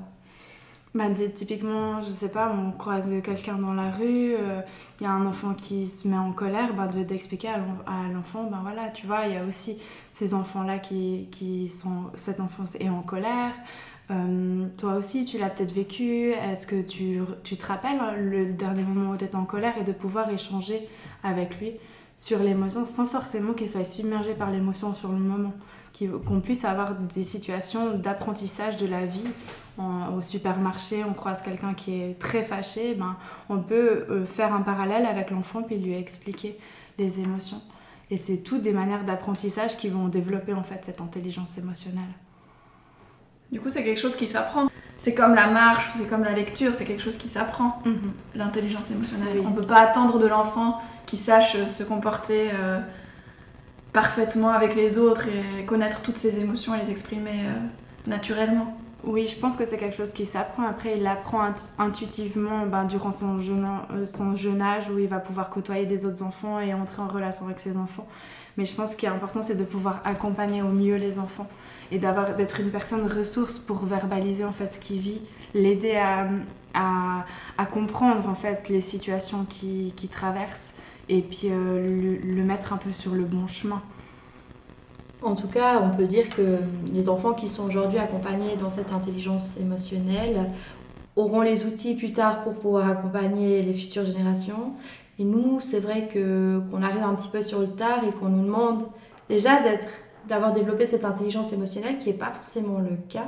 Bah, 0.93 1.05
typiquement, 1.33 2.01
je 2.03 2.09
sais 2.09 2.29
pas, 2.29 2.51
on 2.51 2.71
croise 2.71 3.09
quelqu'un 3.23 3.57
dans 3.57 3.73
la 3.73 3.89
rue, 3.91 4.31
il 4.31 4.35
euh, 4.35 4.61
y 5.01 5.05
a 5.05 5.11
un 5.11 5.25
enfant 5.25 5.53
qui 5.53 5.88
se 5.88 6.07
met 6.07 6.17
en 6.17 6.31
colère, 6.31 6.73
bah, 6.75 6.88
d'expliquer 6.88 7.49
à 7.49 7.57
l'enfant, 8.11 8.43
ben 8.45 8.59
voilà, 8.61 8.89
tu 8.89 9.05
vois, 9.05 9.25
il 9.25 9.33
y 9.33 9.38
a 9.38 9.43
aussi 9.45 9.77
ces 10.11 10.33
enfants-là 10.33 10.79
qui, 10.79 11.27
qui 11.31 11.69
sont, 11.69 12.11
cette 12.15 12.39
enfance 12.39 12.75
est 12.75 12.89
en 12.89 13.01
colère. 13.01 13.53
Euh, 14.12 14.66
toi 14.78 14.96
aussi, 14.96 15.25
tu 15.25 15.38
l'as 15.38 15.50
peut-être 15.50 15.72
vécu. 15.72 16.32
Est-ce 16.32 16.66
que 16.66 16.82
tu, 16.82 17.22
tu, 17.44 17.58
te 17.58 17.66
rappelles 17.66 18.00
hein, 18.00 18.16
le 18.16 18.54
dernier 18.54 18.84
moment 18.84 19.12
où 19.12 19.18
tu 19.18 19.24
étais 19.24 19.36
en 19.36 19.46
colère 19.46 19.78
et 19.78 19.84
de 19.84 19.92
pouvoir 19.92 20.30
échanger 20.30 20.88
avec 21.24 21.60
lui 21.60 21.74
sur 22.16 22.39
l'émotion 22.39 22.86
sans 22.86 23.06
forcément 23.06 23.54
qu'ils 23.54 23.70
soient 23.70 23.84
submergés 23.84 24.34
par 24.34 24.51
l'émotion 24.51 24.94
sur 24.94 25.12
le 25.12 25.20
moment? 25.20 25.54
Qu'on 26.25 26.39
puisse 26.39 26.63
avoir 26.63 26.96
des 26.96 27.24
situations 27.24 27.98
d'apprentissage 27.98 28.78
de 28.78 28.88
la 28.88 29.06
vie. 29.06 29.25
au 29.78 30.22
supermarché, 30.22 31.04
on 31.04 31.13
croise 31.13 31.42
quelqu'un 31.42 31.74
qui 31.74 32.00
est 32.00 32.18
très 32.18 32.44
fâché, 32.44 32.94
ben, 32.94 33.18
on 33.50 33.60
peut 33.60 34.06
euh, 34.10 34.25
faire 34.25 34.54
un 34.54 34.62
parallèle 34.62 35.06
avec 35.06 35.30
l'enfant 35.30 35.62
puis 35.62 35.78
lui 35.78 35.94
expliquer 35.94 36.58
les 36.98 37.20
émotions. 37.20 37.62
Et 38.12 38.18
c'est 38.18 38.38
toutes 38.38 38.62
des 38.62 38.72
manières 38.72 39.04
d'apprentissage 39.04 39.78
qui 39.78 39.89
vont 39.89 40.08
développer 40.08 40.54
en 40.54 40.63
fait 40.63 40.86
cette 40.86 41.01
intelligence 41.01 41.58
émotionnelle. 41.58 42.13
Du 43.51 43.60
coup, 43.60 43.70
c'est 43.70 43.84
quelque 43.84 44.00
chose 44.00 44.15
qui 44.15 44.27
s'apprend. 44.27 44.68
C'est 44.98 45.13
comme 45.13 45.34
la 45.34 45.48
marche, 45.48 45.86
c'est 45.98 46.10
comme 46.10 46.24
la 46.24 46.34
lecture, 46.34 46.74
c'est 46.74 46.84
quelque 46.84 47.01
chose 47.01 47.18
qui 47.18 47.29
s'apprend, 47.29 47.82
mhm. 47.86 48.12
l'intelligence 48.36 48.91
émotionnelle. 48.91 49.41
On 49.46 49.51
ne 49.51 49.56
peut 49.56 49.68
pas 49.68 49.79
attendre 49.79 50.20
de 50.20 50.27
l'enfant 50.27 50.82
qui 51.06 51.18
sache 51.18 51.63
se 51.65 51.84
comporter 51.84 52.50
euh, 52.53 52.79
parfaitement 53.94 54.50
avec 54.50 54.75
les 54.75 54.98
autres 54.98 55.27
et 55.27 55.65
connaître 55.65 56.01
toutes 56.01 56.18
ses 56.18 56.39
émotions 56.39 56.75
et 56.75 56.79
les 56.79 56.91
exprimer 56.91 57.32
euh, 57.32 58.10
naturellement. 58.10 58.77
Oui, 59.06 59.27
je 59.27 59.39
pense 59.39 59.56
que 59.56 59.65
c'est 59.65 59.77
quelque 59.77 59.96
chose 59.96 60.12
qui 60.12 60.25
s'apprend. 60.25 60.68
Après, 60.68 60.96
il 60.98 61.03
l'apprend 61.03 61.53
intuitivement 61.77 62.65
ben, 62.65 62.84
durant 62.84 63.13
son 63.13 63.39
jeune, 63.39 63.65
euh, 63.94 64.06
son 64.06 64.36
jeune 64.36 64.62
âge 64.62 64.89
où 64.89 65.00
il 65.00 65.08
va 65.08 65.20
pouvoir 65.20 65.50
côtoyer 65.50 65.86
des 65.86 66.06
autres 66.06 66.22
enfants 66.22 66.60
et 66.60 66.74
entrer 66.74 67.01
en 67.01 67.08
relation 67.08 67.46
avec 67.46 67.60
ses 67.60 67.77
enfants. 67.77 68.08
Mais 68.60 68.66
je 68.66 68.75
pense 68.75 68.98
qu'il 68.98 69.08
est 69.08 69.12
important, 69.13 69.42
c'est 69.42 69.56
de 69.56 69.63
pouvoir 69.63 70.01
accompagner 70.04 70.62
au 70.62 70.68
mieux 70.68 70.98
les 70.98 71.18
enfants 71.18 71.48
et 71.94 71.98
d'être 71.98 72.60
une 72.60 72.72
personne 72.72 73.08
ressource 73.10 73.58
pour 73.58 73.86
verbaliser 73.86 74.44
en 74.44 74.51
fait 74.51 74.68
ce 74.68 74.82
qu'il 74.82 75.00
vit, 75.00 75.22
l'aider 75.54 75.96
à, 76.74 77.66
comprendre 77.72 78.28
en 78.28 78.36
fait 78.36 78.68
les 78.68 78.82
situations 78.82 79.46
qu'il 79.46 79.96
qui 79.96 80.10
traverse 80.10 80.75
et 81.08 81.22
puis 81.22 81.48
euh, 81.50 82.18
le 82.22 82.44
mettre 82.44 82.74
un 82.74 82.78
peu 82.78 82.92
sur 82.92 83.13
le 83.13 83.24
bon 83.24 83.48
chemin. 83.48 83.82
En 85.22 85.36
tout 85.36 85.48
cas, 85.48 85.82
on 85.82 85.96
peut 85.96 86.04
dire 86.04 86.28
que 86.28 86.58
les 86.92 87.08
enfants 87.08 87.32
qui 87.32 87.48
sont 87.48 87.63
aujourd'hui 87.66 88.00
accompagnés 88.00 88.58
dans 88.58 88.70
cette 88.70 88.92
intelligence 88.92 89.56
émotionnelle 89.56 90.50
auront 91.16 91.44
les 91.44 91.63
outils 91.63 91.96
plus 91.96 92.12
tard 92.12 92.44
pour 92.44 92.56
pouvoir 92.56 92.89
accompagner 92.89 93.62
les 93.62 93.74
futures 93.74 94.04
générations. 94.04 94.74
Et 95.19 95.25
nous, 95.25 95.59
c'est 95.59 95.79
vrai 95.79 96.07
que 96.11 96.61
qu'on 96.71 96.81
arrive 96.81 97.03
un 97.03 97.13
petit 97.13 97.29
peu 97.29 97.41
sur 97.41 97.59
le 97.59 97.67
tard 97.67 98.03
et 98.07 98.11
qu'on 98.11 98.29
nous 98.29 98.45
demande 98.45 98.83
déjà 99.27 99.61
d'être 99.61 99.88
d'avoir 100.27 100.51
développé 100.51 100.85
cette 100.85 101.05
intelligence 101.05 101.53
émotionnelle 101.53 101.97
qui 101.97 102.07
n'est 102.07 102.17
pas 102.17 102.31
forcément 102.31 102.79
le 102.79 102.97
cas 103.09 103.27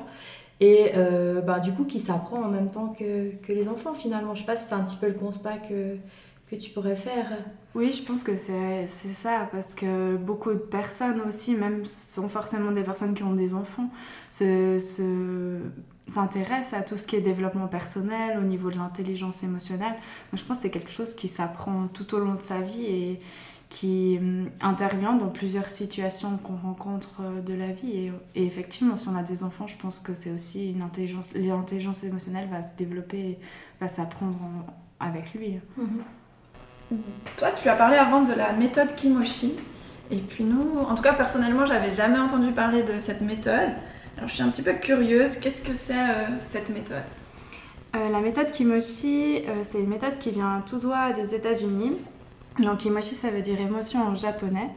et 0.61 0.91
euh, 0.95 1.41
bah, 1.41 1.59
du 1.59 1.71
coup 1.73 1.85
qui 1.85 1.99
s'apprend 1.99 2.43
en 2.43 2.47
même 2.47 2.69
temps 2.69 2.89
que, 2.89 3.31
que, 3.37 3.51
les 3.51 3.67
enfants 3.67 3.93
finalement. 3.93 4.35
Je 4.35 4.41
sais 4.41 4.45
pas 4.45 4.55
si 4.55 4.69
c'est 4.69 4.75
un 4.75 4.83
petit 4.83 4.95
peu 4.95 5.07
le 5.07 5.15
constat 5.15 5.57
que, 5.57 5.97
que 6.49 6.55
tu 6.55 6.69
pourrais 6.69 6.95
faire. 6.95 7.25
Oui, 7.73 7.91
je 7.91 8.03
pense 8.03 8.23
que 8.23 8.35
c'est 8.35 8.87
ça, 8.87 9.47
parce 9.51 9.73
que 9.73 10.17
beaucoup 10.17 10.51
de 10.51 10.59
personnes 10.59 11.21
aussi, 11.21 11.55
même 11.55 11.85
sont 11.85 12.27
forcément 12.27 12.71
des 12.71 12.83
personnes 12.83 13.13
qui 13.13 13.23
ont 13.23 13.33
des 13.33 13.53
enfants, 13.53 13.89
se, 14.29 14.77
à 16.17 16.81
tout 16.81 16.97
ce 16.97 17.07
qui 17.07 17.15
est 17.15 17.21
développement 17.21 17.67
personnel, 17.67 18.37
au 18.37 18.43
niveau 18.43 18.69
de 18.69 18.77
l'intelligence 18.77 19.43
émotionnelle. 19.43 19.93
Donc 20.31 20.39
je 20.39 20.43
pense 20.43 20.57
que 20.57 20.63
c'est 20.63 20.71
quelque 20.71 20.91
chose 20.91 21.13
qui 21.13 21.27
s'apprend 21.27 21.87
tout 21.87 22.15
au 22.15 22.19
long 22.19 22.33
de 22.33 22.41
sa 22.41 22.59
vie 22.59 22.85
et 22.85 23.19
qui 23.71 24.17
hum, 24.19 24.49
intervient 24.61 25.13
dans 25.13 25.29
plusieurs 25.29 25.69
situations 25.69 26.37
qu'on 26.37 26.57
rencontre 26.57 27.21
euh, 27.21 27.41
de 27.41 27.53
la 27.53 27.71
vie. 27.71 28.11
Et, 28.35 28.45
effectivement, 28.45 28.97
si 28.97 29.07
on 29.07 29.15
a 29.15 29.23
des 29.23 29.43
enfants, 29.43 29.65
je 29.65 29.77
pense 29.77 29.99
que 29.99 30.13
c'est 30.13 30.31
aussi 30.31 30.71
une 30.71 30.81
intelligence, 30.81 31.33
l'intelligence 31.33 32.03
émotionnelle 32.03 32.49
va 32.49 32.61
se 32.63 32.75
développer, 32.75 33.39
va 33.79 33.87
s'apprendre 33.87 34.37
avec 34.99 35.33
lui. 35.33 35.59
Mm-hmm. 35.79 36.95
Toi, 37.37 37.47
tu 37.61 37.69
as 37.69 37.75
parlé 37.75 37.95
avant 37.95 38.23
de 38.23 38.33
la 38.33 38.51
méthode 38.51 38.93
Kimoshi. 38.95 39.53
Et 40.11 40.17
puis 40.17 40.43
nous, 40.43 40.77
en 40.77 40.93
tout 40.93 41.01
cas 41.01 41.13
personnellement, 41.13 41.65
j'avais 41.65 41.93
jamais 41.93 42.19
entendu 42.19 42.51
parler 42.51 42.83
de 42.83 42.99
cette 42.99 43.21
méthode. 43.21 43.69
Alors 44.17 44.27
je 44.29 44.33
suis 44.35 44.43
un 44.43 44.49
petit 44.49 44.61
peu 44.61 44.73
curieuse, 44.73 45.37
qu'est-ce 45.37 45.61
que 45.63 45.73
c'est 45.73 45.93
euh, 45.93 46.27
cette 46.41 46.69
méthode? 46.69 47.03
Euh, 47.95 48.09
La 48.09 48.19
méthode 48.19 48.51
Kimoshi, 48.51 49.41
euh, 49.47 49.61
c'est 49.63 49.79
une 49.79 49.89
méthode 49.89 50.17
qui 50.19 50.31
vient 50.31 50.63
tout 50.67 50.79
droit 50.79 51.11
des 51.11 51.33
États-Unis. 51.33 51.93
Donc 52.59 52.79
Kimoshi, 52.79 53.15
ça 53.15 53.29
veut 53.29 53.41
dire 53.41 53.59
émotion 53.59 54.01
en 54.03 54.15
japonais. 54.15 54.69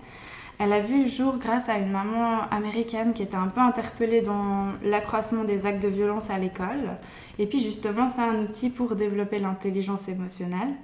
Elle 0.59 0.73
a 0.73 0.79
vu 0.79 1.03
le 1.03 1.09
jour 1.09 1.37
grâce 1.39 1.69
à 1.69 1.79
une 1.79 1.91
maman 1.91 2.49
américaine 2.51 3.13
qui 3.13 3.23
était 3.23 3.37
un 3.37 3.49
peu 3.49 3.61
interpellée 3.61 4.23
dans 4.23 4.69
l'accroissement 4.85 5.43
des 5.43 5.67
actes 5.67 5.83
de 5.83 5.89
violence 5.89 6.31
à 6.31 6.39
l'école. 6.39 6.97
Et 7.41 7.47
puis 7.47 7.61
justement, 7.61 8.07
c'est 8.07 8.23
un 8.23 8.39
outil 8.41 8.71
pour 8.71 8.95
développer 8.95 9.41
l'intelligence 9.41 10.09
émotionnelle. 10.09 10.75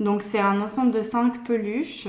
Donc 0.00 0.22
c'est 0.22 0.40
un 0.40 0.60
ensemble 0.60 0.90
de 0.90 1.02
cinq 1.02 1.44
peluches 1.44 2.08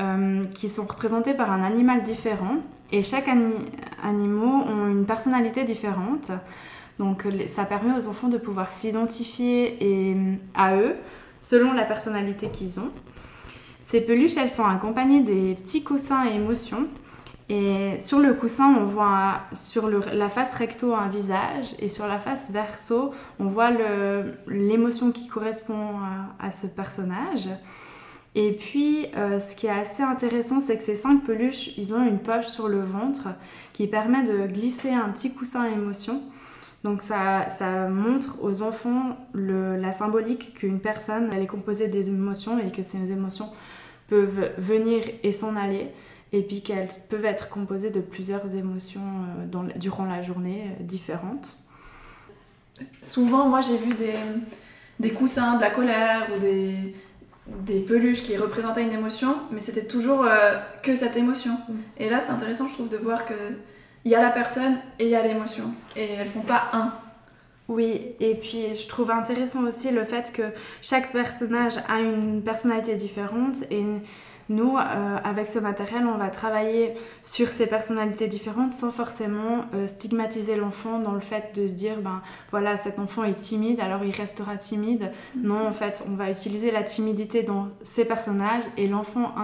euh, 0.00 0.44
qui 0.54 0.68
sont 0.68 0.84
représentées 0.84 1.34
par 1.34 1.50
un 1.50 1.62
animal 1.62 2.02
différent 2.02 2.56
et 2.90 3.02
chaque 3.02 3.28
animal 3.28 4.44
ont 4.44 4.88
une 4.88 5.04
personnalité 5.06 5.64
différente. 5.64 6.30
Donc 6.98 7.26
ça 7.46 7.64
permet 7.64 7.96
aux 7.98 8.08
enfants 8.08 8.28
de 8.28 8.38
pouvoir 8.38 8.70
s'identifier 8.70 10.38
à 10.54 10.76
eux 10.76 10.94
selon 11.38 11.72
la 11.72 11.84
personnalité 11.84 12.48
qu'ils 12.48 12.78
ont. 12.80 12.90
Ces 13.84 14.02
peluches, 14.02 14.36
elles 14.36 14.50
sont 14.50 14.64
accompagnées 14.64 15.22
des 15.22 15.54
petits 15.54 15.82
coussins 15.82 16.26
et 16.26 16.36
émotions 16.36 16.86
et 17.54 17.98
sur 17.98 18.18
le 18.18 18.32
coussin, 18.32 18.74
on 18.78 18.86
voit 18.86 19.42
sur 19.52 19.88
la 19.88 20.28
face 20.30 20.54
recto 20.54 20.94
un 20.94 21.08
visage 21.08 21.74
et 21.80 21.90
sur 21.90 22.06
la 22.06 22.18
face 22.18 22.50
verso, 22.50 23.12
on 23.38 23.44
voit 23.44 23.70
l'émotion 24.46 25.12
qui 25.12 25.28
correspond 25.28 25.88
à, 26.40 26.50
ce 26.50 26.66
personnage. 26.66 27.48
Et 28.34 28.52
puis, 28.52 29.08
euh, 29.16 29.40
ce 29.40 29.54
qui 29.54 29.66
est 29.66 29.70
assez 29.70 30.02
intéressant, 30.02 30.60
c'est 30.60 30.78
que 30.78 30.82
ces 30.82 30.94
cinq 30.94 31.24
peluches, 31.24 31.76
ils 31.76 31.92
ont 31.94 32.02
une 32.02 32.18
poche 32.18 32.46
sur 32.46 32.68
le 32.68 32.80
ventre 32.80 33.28
qui 33.72 33.86
permet 33.86 34.22
de 34.22 34.46
glisser 34.46 34.90
un 34.90 35.10
petit 35.10 35.34
coussin 35.34 35.66
émotion. 35.66 36.22
Donc 36.82 37.02
ça, 37.02 37.48
ça 37.48 37.88
montre 37.88 38.38
aux 38.42 38.62
enfants 38.62 39.16
la 39.34 39.92
symbolique 39.92 40.54
qu'une 40.54 40.80
personne, 40.80 41.30
elle 41.32 41.42
est 41.42 41.46
composée 41.46 41.88
des 41.88 42.08
émotions 42.08 42.58
et 42.58 42.72
que 42.72 42.82
ces 42.82 43.12
émotions 43.12 43.50
peuvent 44.08 44.50
venir 44.58 45.04
et 45.22 45.30
s'en 45.30 45.54
aller 45.54 45.92
et 46.32 46.42
puis 46.42 46.62
qu'elles 46.62 46.88
peuvent 47.08 47.24
être 47.24 47.50
composées 47.50 47.90
de 47.90 48.00
plusieurs 48.00 48.54
émotions 48.56 49.00
euh, 49.54 49.68
durant 49.76 50.06
la 50.06 50.22
journée 50.22 50.70
euh, 50.80 50.82
différentes. 50.82 51.56
Souvent, 53.02 53.48
moi 53.48 53.60
j'ai 53.60 53.76
vu 53.76 53.94
des, 54.98 55.10
coussins 55.10 55.56
de 55.56 55.60
la 55.60 55.70
colère 55.70 56.26
ou 56.34 56.38
des, 56.40 56.94
des 57.46 57.80
peluches 57.80 58.22
qui 58.22 58.36
représentaient 58.36 58.82
une 58.82 58.92
émotion, 58.92 59.36
mais 59.50 59.60
c'était 59.60 59.84
toujours 59.84 60.24
euh, 60.24 60.58
que 60.82 60.94
cette 60.94 61.16
émotion. 61.16 61.52
Mm. 61.68 61.74
Et 61.98 62.10
là, 62.10 62.20
c'est 62.20 62.30
intéressant, 62.30 62.68
je 62.68 62.74
trouve, 62.74 62.88
de 62.88 62.96
voir 62.96 63.26
que 63.26 63.34
il 64.04 64.10
y 64.10 64.14
a 64.14 64.20
la 64.20 64.30
personne 64.30 64.78
et 64.98 65.04
il 65.04 65.10
y 65.10 65.14
a 65.14 65.22
l'émotion, 65.22 65.72
et 65.96 66.12
elles 66.14 66.26
font 66.26 66.40
pas 66.40 66.64
un. 66.72 66.92
Oui, 67.68 68.14
et 68.18 68.34
puis 68.34 68.74
je 68.74 68.88
trouve 68.88 69.10
intéressant 69.10 69.62
aussi 69.62 69.90
le 69.90 70.04
fait 70.04 70.32
que 70.32 70.42
chaque 70.82 71.12
personnage 71.12 71.74
a 71.88 72.00
une 72.00 72.42
personnalité 72.42 72.96
différente 72.96 73.62
et 73.70 73.84
nous, 74.52 74.76
euh, 74.76 75.16
avec 75.24 75.48
ce 75.48 75.58
matériel, 75.58 76.06
on 76.06 76.18
va 76.18 76.28
travailler 76.28 76.94
sur 77.22 77.48
ces 77.48 77.66
personnalités 77.66 78.28
différentes 78.28 78.72
sans 78.72 78.90
forcément 78.90 79.62
euh, 79.74 79.88
stigmatiser 79.88 80.56
l'enfant 80.56 80.98
dans 80.98 81.12
le 81.12 81.20
fait 81.20 81.54
de 81.54 81.66
se 81.66 81.74
dire, 81.74 82.00
ben 82.00 82.22
voilà, 82.50 82.76
cet 82.76 82.98
enfant 82.98 83.24
est 83.24 83.34
timide, 83.34 83.80
alors 83.80 84.04
il 84.04 84.12
restera 84.12 84.56
timide. 84.56 85.10
Mm-hmm. 85.36 85.42
Non, 85.42 85.66
en 85.66 85.72
fait, 85.72 86.04
on 86.08 86.14
va 86.14 86.30
utiliser 86.30 86.70
la 86.70 86.82
timidité 86.82 87.42
dans 87.42 87.68
ces 87.82 88.04
personnages 88.04 88.64
et 88.76 88.86
l'enfant, 88.86 89.34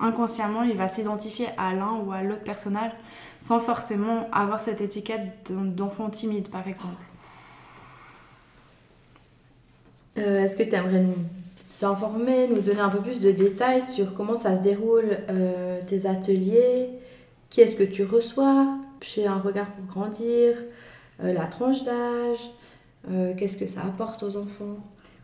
inconsciemment, 0.00 0.62
il 0.62 0.76
va 0.76 0.88
s'identifier 0.88 1.48
à 1.56 1.72
l'un 1.72 1.94
ou 2.04 2.12
à 2.12 2.22
l'autre 2.22 2.44
personnage 2.44 2.92
sans 3.38 3.60
forcément 3.60 4.28
avoir 4.32 4.62
cette 4.62 4.80
étiquette 4.80 5.52
d'enfant 5.52 6.10
timide, 6.10 6.48
par 6.48 6.66
exemple. 6.66 7.02
Euh, 10.18 10.44
est-ce 10.44 10.56
que 10.56 10.62
tu 10.62 10.74
aimerais 10.74 11.00
nous 11.00 11.14
s'informer, 11.66 12.46
nous 12.46 12.60
donner 12.60 12.78
un 12.78 12.88
peu 12.88 13.00
plus 13.00 13.20
de 13.20 13.32
détails 13.32 13.82
sur 13.82 14.14
comment 14.14 14.36
ça 14.36 14.56
se 14.56 14.62
déroule 14.62 15.18
euh, 15.28 15.80
tes 15.84 16.06
ateliers, 16.06 16.90
qui 17.50 17.60
est-ce 17.60 17.74
que 17.74 17.82
tu 17.82 18.04
reçois 18.04 18.68
chez 19.02 19.26
Un 19.26 19.38
Regard 19.38 19.66
pour 19.72 19.84
Grandir, 19.86 20.54
euh, 21.24 21.32
la 21.32 21.46
tranche 21.46 21.82
d'âge, 21.82 22.50
euh, 23.10 23.34
qu'est-ce 23.36 23.56
que 23.56 23.66
ça 23.66 23.80
apporte 23.80 24.22
aux 24.22 24.36
enfants? 24.36 24.78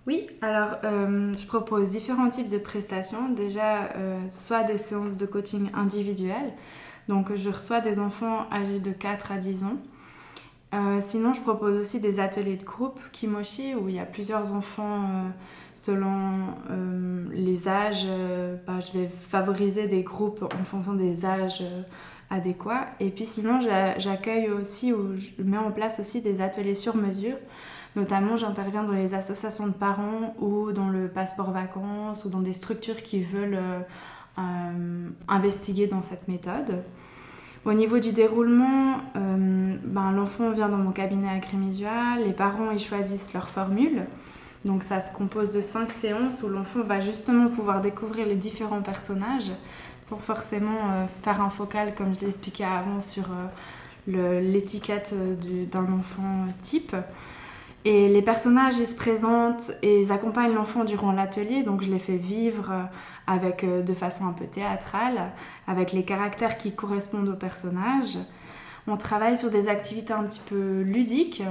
Oui, 0.08 0.26
alors 0.40 0.78
je 0.82 1.46
propose 1.46 1.90
différents 1.90 2.28
types 2.28 2.48
de 2.48 2.58
prestations. 2.58 3.28
Déjà, 3.28 3.90
soit 4.32 4.64
des 4.64 4.76
séances 4.76 5.16
de 5.16 5.26
coaching 5.26 5.70
individuelles, 5.74 6.52
donc 7.06 7.32
je 7.36 7.48
reçois 7.48 7.80
des 7.80 8.00
enfants 8.00 8.50
âgés 8.50 8.80
de 8.80 8.90
4 8.90 9.30
à 9.30 9.36
10 9.36 9.62
ans. 9.62 9.76
sinon, 11.00 11.34
je 11.34 11.40
propose 11.40 11.78
aussi 11.78 12.00
des 12.00 12.18
ateliers 12.18 12.56
de 12.56 12.64
groupe 12.64 12.98
Kimoshi 13.12 13.76
où 13.76 13.88
il 13.88 13.94
y 13.94 14.00
a 14.00 14.04
plusieurs 14.04 14.52
enfants 14.52 15.30
selon 15.84 16.54
euh, 16.70 17.24
les 17.32 17.68
âges, 17.68 18.06
euh, 18.06 18.54
bah, 18.68 18.78
je 18.78 18.96
vais 18.96 19.08
favoriser 19.08 19.88
des 19.88 20.04
groupes 20.04 20.44
en 20.44 20.62
fonction 20.62 20.92
des 20.92 21.26
âges 21.26 21.62
euh, 21.62 21.82
adéquats. 22.30 22.88
Et 23.00 23.10
puis 23.10 23.26
sinon, 23.26 23.58
j'accueille 23.98 24.48
aussi 24.48 24.92
ou 24.92 25.16
je 25.16 25.42
mets 25.42 25.58
en 25.58 25.72
place 25.72 25.98
aussi 25.98 26.22
des 26.22 26.40
ateliers 26.40 26.76
sur 26.76 26.94
mesure. 26.94 27.34
Notamment, 27.96 28.36
j'interviens 28.36 28.84
dans 28.84 28.92
les 28.92 29.14
associations 29.14 29.66
de 29.66 29.72
parents 29.72 30.34
ou 30.40 30.70
dans 30.70 30.88
le 30.88 31.08
passeport 31.08 31.50
vacances 31.50 32.24
ou 32.24 32.28
dans 32.28 32.40
des 32.40 32.52
structures 32.52 33.02
qui 33.02 33.20
veulent 33.22 33.60
investiguer 35.28 35.88
dans 35.88 36.00
cette 36.00 36.26
méthode. 36.26 36.84
Au 37.66 37.74
niveau 37.74 37.98
du 37.98 38.12
déroulement, 38.12 38.96
ben, 39.14 40.12
l'enfant 40.12 40.52
vient 40.52 40.70
dans 40.70 40.78
mon 40.78 40.92
cabinet 40.92 41.28
agrémisual, 41.28 42.24
les 42.24 42.32
parents 42.32 42.70
ils 42.70 42.78
choisissent 42.78 43.34
leur 43.34 43.50
formule. 43.50 44.06
Donc 44.64 44.82
ça 44.82 45.00
se 45.00 45.12
compose 45.12 45.52
de 45.54 45.60
cinq 45.60 45.90
séances 45.90 46.42
où 46.42 46.48
l'enfant 46.48 46.82
va 46.82 47.00
justement 47.00 47.48
pouvoir 47.48 47.80
découvrir 47.80 48.26
les 48.26 48.36
différents 48.36 48.82
personnages 48.82 49.50
sans 50.02 50.18
forcément 50.18 50.90
euh, 50.90 51.06
faire 51.22 51.40
un 51.40 51.50
focal 51.50 51.94
comme 51.94 52.14
je 52.14 52.20
l'expliquais 52.20 52.64
avant 52.64 53.00
sur 53.00 53.24
euh, 54.08 54.40
l'étiquette 54.40 55.14
euh, 55.14 55.64
d'un 55.66 55.92
enfant 55.92 56.46
type. 56.60 56.94
Et 57.84 58.08
les 58.08 58.22
personnages, 58.22 58.78
ils 58.78 58.86
se 58.86 58.94
présentent 58.94 59.72
et 59.82 60.00
ils 60.00 60.12
accompagnent 60.12 60.54
l'enfant 60.54 60.84
durant 60.84 61.10
l'atelier, 61.10 61.64
donc 61.64 61.82
je 61.82 61.90
les 61.90 61.98
fais 61.98 62.16
vivre 62.16 62.70
avec, 63.26 63.66
de 63.66 63.92
façon 63.92 64.24
un 64.24 64.32
peu 64.32 64.44
théâtrale, 64.44 65.32
avec 65.66 65.90
les 65.90 66.04
caractères 66.04 66.58
qui 66.58 66.72
correspondent 66.72 67.28
aux 67.28 67.36
personnages. 67.36 68.18
On 68.86 68.96
travaille 68.96 69.36
sur 69.36 69.50
des 69.50 69.66
activités 69.66 70.12
un 70.12 70.22
petit 70.22 70.42
peu 70.48 70.82
ludiques, 70.82 71.42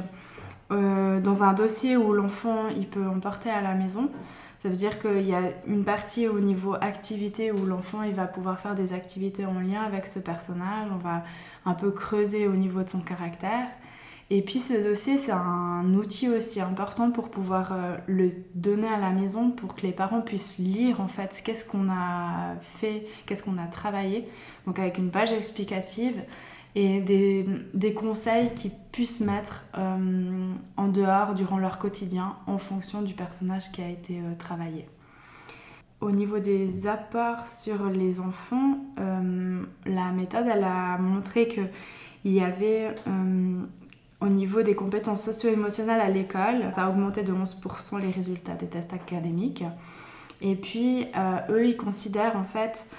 euh, 0.71 1.19
dans 1.19 1.43
un 1.43 1.53
dossier 1.53 1.97
où 1.97 2.13
l'enfant 2.13 2.67
il 2.75 2.87
peut 2.87 3.05
emporter 3.05 3.49
à 3.49 3.61
la 3.61 3.73
maison. 3.73 4.09
Ça 4.59 4.69
veut 4.69 4.75
dire 4.75 5.01
qu'il 5.01 5.27
y 5.27 5.33
a 5.33 5.41
une 5.67 5.83
partie 5.83 6.27
au 6.27 6.39
niveau 6.39 6.75
activité 6.79 7.51
où 7.51 7.65
l'enfant 7.65 8.03
il 8.03 8.13
va 8.13 8.27
pouvoir 8.27 8.59
faire 8.59 8.75
des 8.75 8.93
activités 8.93 9.45
en 9.45 9.59
lien 9.59 9.81
avec 9.81 10.05
ce 10.05 10.19
personnage. 10.19 10.87
On 10.93 10.97
va 10.97 11.23
un 11.65 11.73
peu 11.73 11.91
creuser 11.91 12.47
au 12.47 12.53
niveau 12.53 12.83
de 12.83 12.89
son 12.89 13.01
caractère. 13.01 13.67
Et 14.29 14.41
puis 14.41 14.59
ce 14.59 14.81
dossier, 14.81 15.17
c'est 15.17 15.33
un 15.33 15.93
outil 15.93 16.29
aussi 16.29 16.61
important 16.61 17.11
pour 17.11 17.29
pouvoir 17.29 17.73
euh, 17.73 17.97
le 18.07 18.31
donner 18.55 18.87
à 18.87 18.97
la 18.97 19.09
maison 19.09 19.51
pour 19.51 19.75
que 19.75 19.81
les 19.81 19.91
parents 19.91 20.21
puissent 20.21 20.57
lire 20.57 21.01
en 21.01 21.09
fait 21.09 21.41
qu'est-ce 21.43 21.65
qu'on 21.65 21.89
a 21.89 22.55
fait, 22.61 23.05
qu'est-ce 23.25 23.43
qu'on 23.43 23.57
a 23.57 23.67
travaillé. 23.67 24.29
Donc 24.65 24.79
avec 24.79 24.97
une 24.97 25.11
page 25.11 25.33
explicative 25.33 26.15
et 26.75 27.01
des, 27.01 27.45
des 27.73 27.93
conseils 27.93 28.53
qu'ils 28.53 28.71
puissent 28.91 29.19
mettre 29.19 29.65
euh, 29.77 30.45
en 30.77 30.87
dehors 30.87 31.33
durant 31.33 31.57
leur 31.57 31.79
quotidien 31.79 32.37
en 32.47 32.57
fonction 32.57 33.01
du 33.01 33.13
personnage 33.13 33.71
qui 33.71 33.81
a 33.81 33.89
été 33.89 34.19
euh, 34.19 34.35
travaillé. 34.37 34.87
Au 35.99 36.11
niveau 36.11 36.39
des 36.39 36.87
apports 36.87 37.47
sur 37.47 37.85
les 37.85 38.19
enfants, 38.19 38.77
euh, 38.99 39.61
la 39.85 40.11
méthode 40.11 40.47
elle 40.51 40.63
a 40.63 40.97
montré 40.97 41.47
qu'il 41.47 41.69
y 42.25 42.41
avait 42.41 42.95
au 44.19 44.27
niveau 44.27 44.63
des 44.63 44.73
compétences 44.73 45.23
socio-émotionnelles 45.23 46.01
à 46.01 46.09
l'école, 46.09 46.71
ça 46.73 46.85
a 46.85 46.89
augmenté 46.89 47.21
de 47.21 47.31
11% 47.31 47.99
les 47.99 48.09
résultats 48.09 48.55
des 48.55 48.65
tests 48.65 48.93
académiques. 48.93 49.63
Et 50.41 50.55
puis 50.55 51.05
eux 51.49 51.67
ils 51.67 51.77
considèrent 51.77 52.35
en 52.35 52.43
fait 52.43 52.89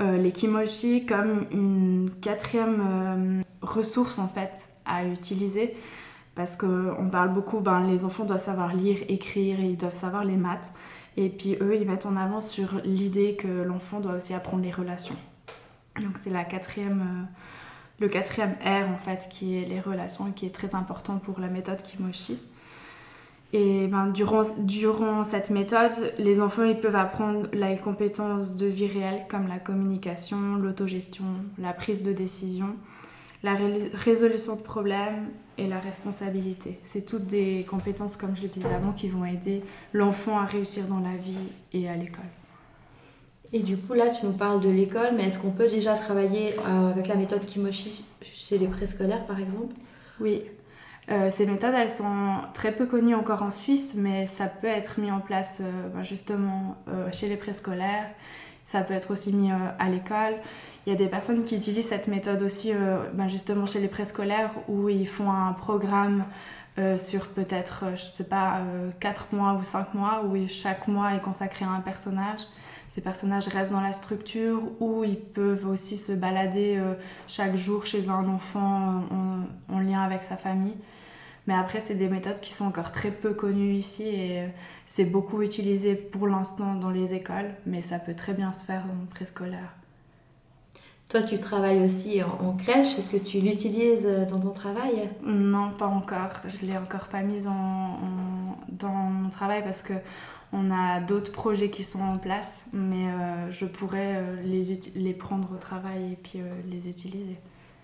euh, 0.00 0.16
les 0.16 0.32
kimochi 0.32 1.04
comme 1.04 1.46
une 1.50 2.10
quatrième 2.20 2.80
euh, 2.80 3.42
ressource 3.62 4.18
en 4.18 4.28
fait 4.28 4.68
à 4.86 5.04
utiliser 5.04 5.74
parce 6.34 6.56
qu'on 6.56 7.08
parle 7.10 7.32
beaucoup, 7.34 7.60
ben, 7.60 7.86
les 7.86 8.04
enfants 8.04 8.24
doivent 8.24 8.42
savoir 8.42 8.74
lire, 8.74 8.98
écrire 9.08 9.60
et 9.60 9.66
ils 9.66 9.76
doivent 9.76 9.94
savoir 9.94 10.24
les 10.24 10.36
maths. 10.36 10.72
Et 11.16 11.28
puis 11.28 11.56
eux, 11.60 11.76
ils 11.78 11.86
mettent 11.86 12.06
en 12.06 12.16
avant 12.16 12.40
sur 12.40 12.80
l'idée 12.84 13.36
que 13.36 13.48
l'enfant 13.48 14.00
doit 14.00 14.14
aussi 14.14 14.32
apprendre 14.32 14.62
les 14.62 14.70
relations. 14.70 15.16
Donc 15.96 16.16
c'est 16.16 16.30
la 16.30 16.44
quatrième, 16.44 17.00
euh, 17.00 17.24
le 17.98 18.08
quatrième 18.08 18.56
R 18.64 18.88
en 18.88 18.96
fait 18.96 19.28
qui 19.30 19.56
est 19.56 19.66
les 19.66 19.80
relations 19.80 20.28
et 20.28 20.32
qui 20.32 20.46
est 20.46 20.54
très 20.54 20.74
important 20.74 21.18
pour 21.18 21.40
la 21.40 21.48
méthode 21.48 21.82
Kimochi. 21.82 22.40
Et 23.52 23.88
ben, 23.88 24.06
durant, 24.08 24.42
durant 24.58 25.24
cette 25.24 25.50
méthode, 25.50 25.92
les 26.18 26.40
enfants 26.40 26.62
ils 26.62 26.78
peuvent 26.78 26.94
apprendre 26.94 27.48
les 27.52 27.76
compétences 27.78 28.56
de 28.56 28.66
vie 28.66 28.86
réelle 28.86 29.26
comme 29.28 29.48
la 29.48 29.58
communication, 29.58 30.56
l'autogestion, 30.56 31.24
la 31.58 31.72
prise 31.72 32.04
de 32.04 32.12
décision, 32.12 32.76
la 33.42 33.56
résolution 33.94 34.54
de 34.54 34.60
problèmes 34.60 35.30
et 35.58 35.66
la 35.66 35.80
responsabilité. 35.80 36.78
C'est 36.84 37.04
toutes 37.04 37.26
des 37.26 37.66
compétences, 37.68 38.16
comme 38.16 38.36
je 38.36 38.42
le 38.42 38.48
disais 38.48 38.72
avant, 38.72 38.92
qui 38.92 39.08
vont 39.08 39.24
aider 39.24 39.62
l'enfant 39.92 40.38
à 40.38 40.44
réussir 40.44 40.86
dans 40.86 41.00
la 41.00 41.16
vie 41.16 41.36
et 41.72 41.88
à 41.88 41.96
l'école. 41.96 42.24
Et 43.52 43.60
du 43.60 43.76
coup, 43.76 43.94
là, 43.94 44.08
tu 44.08 44.24
nous 44.26 44.32
parles 44.32 44.60
de 44.60 44.68
l'école, 44.68 45.10
mais 45.16 45.24
est-ce 45.24 45.38
qu'on 45.40 45.50
peut 45.50 45.66
déjà 45.66 45.94
travailler 45.94 46.54
euh, 46.54 46.90
avec 46.90 47.08
la 47.08 47.16
méthode 47.16 47.44
Kimochi 47.44 48.04
chez 48.22 48.58
les 48.58 48.68
préscolaires, 48.68 49.26
par 49.26 49.40
exemple? 49.40 49.74
Oui, 50.20 50.42
euh, 51.10 51.28
ces 51.28 51.44
méthodes, 51.44 51.74
elles 51.74 51.88
sont 51.88 52.36
très 52.54 52.70
peu 52.70 52.86
connues 52.86 53.16
encore 53.16 53.42
en 53.42 53.50
Suisse, 53.50 53.94
mais 53.96 54.26
ça 54.26 54.46
peut 54.46 54.68
être 54.68 55.00
mis 55.00 55.10
en 55.10 55.18
place 55.18 55.60
euh, 55.60 55.88
ben, 55.92 56.04
justement 56.04 56.76
euh, 56.88 57.10
chez 57.10 57.28
les 57.28 57.36
préscolaires, 57.36 58.08
ça 58.64 58.82
peut 58.82 58.94
être 58.94 59.10
aussi 59.10 59.32
mis 59.32 59.50
à 59.50 59.88
l'école. 59.88 60.34
Il 60.86 60.92
y 60.92 60.94
a 60.94 60.98
des 60.98 61.08
personnes 61.08 61.42
qui 61.42 61.56
utilisent 61.56 61.88
cette 61.88 62.06
méthode 62.06 62.40
aussi 62.42 62.72
ben, 63.14 63.26
justement 63.26 63.66
chez 63.66 63.80
les 63.80 63.88
préscolaires 63.88 64.52
où 64.68 64.88
ils 64.88 65.08
font 65.08 65.30
un 65.32 65.52
programme 65.52 66.24
sur 66.96 67.26
peut-être, 67.26 67.86
je 67.96 68.04
sais 68.04 68.28
pas, 68.28 68.60
4 69.00 69.26
mois 69.32 69.54
ou 69.54 69.64
5 69.64 69.92
mois, 69.94 70.22
où 70.24 70.36
chaque 70.46 70.86
mois 70.86 71.14
est 71.14 71.20
consacré 71.20 71.64
à 71.64 71.70
un 71.70 71.80
personnage. 71.80 72.42
Ces 72.88 73.00
personnages 73.00 73.48
restent 73.48 73.72
dans 73.72 73.80
la 73.80 73.92
structure 73.92 74.62
ou 74.78 75.02
ils 75.02 75.20
peuvent 75.20 75.66
aussi 75.68 75.98
se 75.98 76.12
balader 76.12 76.80
chaque 77.26 77.56
jour 77.56 77.86
chez 77.86 78.08
un 78.08 78.28
enfant 78.28 79.02
en 79.68 79.80
lien 79.80 80.02
avec 80.02 80.22
sa 80.22 80.36
famille. 80.36 80.76
Mais 81.46 81.54
après, 81.54 81.80
c'est 81.80 81.94
des 81.94 82.08
méthodes 82.08 82.40
qui 82.40 82.52
sont 82.52 82.66
encore 82.66 82.92
très 82.92 83.10
peu 83.10 83.32
connues 83.32 83.72
ici 83.72 84.04
et 84.04 84.42
euh, 84.42 84.48
c'est 84.86 85.04
beaucoup 85.04 85.42
utilisé 85.42 85.94
pour 85.94 86.28
l'instant 86.28 86.74
dans 86.74 86.90
les 86.90 87.14
écoles, 87.14 87.50
mais 87.66 87.82
ça 87.82 87.98
peut 87.98 88.14
très 88.14 88.34
bien 88.34 88.52
se 88.52 88.64
faire 88.64 88.84
en 88.84 89.06
préscolaire. 89.06 89.74
Toi, 91.08 91.22
tu 91.22 91.40
travailles 91.40 91.82
aussi 91.82 92.22
en, 92.22 92.52
crèche. 92.52 92.96
Est-ce 92.96 93.10
que 93.10 93.16
tu 93.16 93.40
l'utilises 93.40 94.06
euh, 94.06 94.26
dans 94.26 94.38
ton 94.38 94.50
travail? 94.50 95.10
Non, 95.24 95.70
pas 95.72 95.88
encore. 95.88 96.30
Je 96.46 96.64
ne 96.64 96.70
l'ai 96.70 96.78
encore 96.78 97.08
pas 97.08 97.22
mise 97.22 97.48
en, 97.48 97.98
dans 98.68 98.94
mon 98.94 99.30
travail 99.30 99.64
parce 99.64 99.82
que 99.82 99.94
on 100.52 100.70
a 100.70 101.00
d'autres 101.00 101.32
projets 101.32 101.70
qui 101.70 101.84
sont 101.84 102.02
en 102.02 102.18
place, 102.18 102.66
mais 102.72 103.08
euh, 103.08 103.50
je 103.50 103.66
pourrais 103.66 104.20
les, 104.44 104.80
les, 104.96 105.14
prendre 105.14 105.48
au 105.52 105.56
travail 105.56 106.12
et 106.12 106.16
puis 106.16 106.40
les 106.68 106.88
utiliser. 106.88 107.38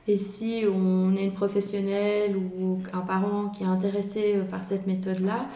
Et 0.08 0.16
si 0.16 0.64
on 0.72 1.16
est 1.16 1.24
une 1.24 1.32
professionnelle 1.32 2.36
ou 2.36 2.80
un 2.92 3.00
parent 3.00 3.48
qui 3.48 3.64
est 3.64 3.66
intéressé 3.66 4.36
euh, 4.36 4.44
par 4.44 4.64
cette 4.64 4.86
méthode-là, 4.86 5.46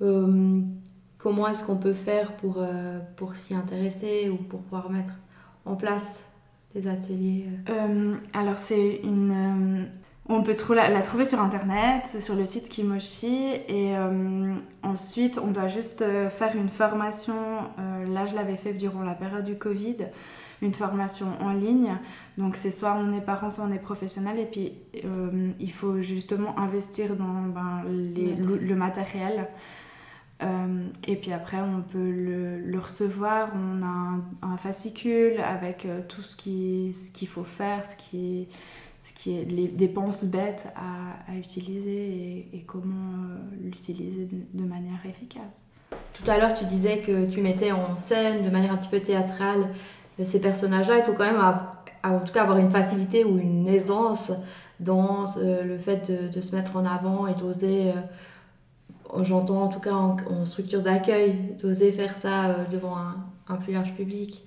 euh, 0.00 0.60
comment 1.18 1.46
est-ce 1.48 1.64
qu'on 1.64 1.76
peut 1.76 1.92
faire 1.92 2.32
pour, 2.36 2.56
euh, 2.58 2.98
pour 3.16 3.34
s'y 3.34 3.54
intéresser 3.54 4.30
ou 4.30 4.36
pour 4.36 4.60
pouvoir 4.60 4.90
mettre 4.90 5.12
en 5.66 5.76
place 5.76 6.24
des 6.74 6.86
ateliers 6.86 7.46
Alors 8.32 8.56
c'est 8.56 9.00
une... 9.02 9.90
on 10.28 10.42
peut 10.42 10.54
la, 10.74 10.88
la, 10.88 11.02
trouver 11.02 11.24
sur 11.26 11.40
internet, 11.40 12.06
sur 12.06 12.36
le 12.36 12.46
site 12.46 12.68
Kimoshi, 12.70 13.54
et 13.68 13.92
ensuite 14.82 15.38
on 15.42 15.50
doit 15.50 15.66
juste 15.66 16.04
faire 16.30 16.54
une 16.54 16.68
formation. 16.68 17.34
là, 18.08 18.24
je 18.26 18.36
l'avais 18.36 18.56
fait 18.56 18.72
durant 18.72 19.02
la 19.02 19.14
période 19.14 19.44
du 19.44 19.56
Covid 19.56 19.96
une 20.62 20.74
formation 20.74 21.26
en 21.40 21.52
ligne. 21.52 21.96
Donc 22.38 22.56
c'est 22.56 22.70
soit 22.70 22.96
on 22.96 23.12
est 23.12 23.20
parent, 23.20 23.50
soit 23.50 23.64
on 23.64 23.72
est 23.72 23.78
professionnel. 23.78 24.38
Et 24.38 24.46
puis 24.46 24.72
euh, 25.04 25.50
il 25.58 25.72
faut 25.72 26.00
justement 26.00 26.58
investir 26.58 27.16
dans 27.16 27.42
ben, 27.48 27.82
le, 27.86 28.74
matériel. 28.74 29.48
Euh, 30.42 30.86
et 31.06 31.16
puis 31.16 31.32
après, 31.32 31.60
on 31.60 31.82
peut 31.82 32.10
le, 32.10 32.78
recevoir. 32.78 33.50
On 33.54 33.82
a 33.82 34.20
un, 34.42 34.56
fascicule 34.56 35.40
avec 35.40 35.84
euh, 35.84 36.00
tout 36.08 36.22
ce 36.22 36.36
qu'il 36.36 36.94
ce 36.94 37.10
qu'il 37.10 37.28
faut 37.28 37.44
faire, 37.44 37.84
ce 37.84 37.96
qui, 37.96 38.48
ce 39.00 39.12
qui 39.12 39.38
est 39.38 39.44
les 39.44 39.68
dépenses 39.68 40.24
bêtes 40.24 40.68
à, 40.76 41.30
à 41.30 41.36
utiliser 41.36 41.90
et, 41.90 42.48
et 42.54 42.62
comment 42.62 43.36
l'utiliser 43.62 44.26
de, 44.26 44.62
de 44.62 44.64
manière 44.64 45.04
efficace. 45.06 45.62
Tout 46.12 46.30
à 46.30 46.38
l'heure, 46.38 46.54
tu 46.54 46.64
disais 46.64 46.98
que 46.98 47.26
tu 47.26 47.40
mettais 47.40 47.72
en 47.72 47.96
scène 47.96 48.44
de 48.44 48.50
manière 48.50 48.72
un 48.72 48.76
petit 48.76 48.88
peu 48.88 49.00
théâtrale 49.00 49.68
ces 50.24 50.40
personnages-là, 50.40 50.98
il 50.98 51.02
faut 51.02 51.12
quand 51.12 51.26
même 51.26 51.40
en 52.02 52.40
avoir 52.40 52.58
une 52.58 52.70
facilité 52.70 53.24
ou 53.24 53.38
une 53.38 53.68
aisance 53.68 54.32
dans 54.80 55.26
le 55.38 55.76
fait 55.76 56.10
de, 56.10 56.40
se 56.40 56.56
mettre 56.56 56.76
en 56.76 56.86
avant 56.86 57.26
et 57.26 57.34
d'oser, 57.34 57.90
euh, 57.90 59.22
j'entends 59.22 59.62
en 59.62 59.68
tout 59.68 59.80
cas 59.80 59.92
en, 59.92 60.44
structure 60.46 60.80
d'accueil, 60.80 61.54
d'oser 61.62 61.92
faire 61.92 62.14
ça 62.14 62.46
euh, 62.46 62.64
devant 62.70 62.96
un, 62.96 63.56
plus 63.56 63.72
large 63.72 63.94
public. 63.94 64.44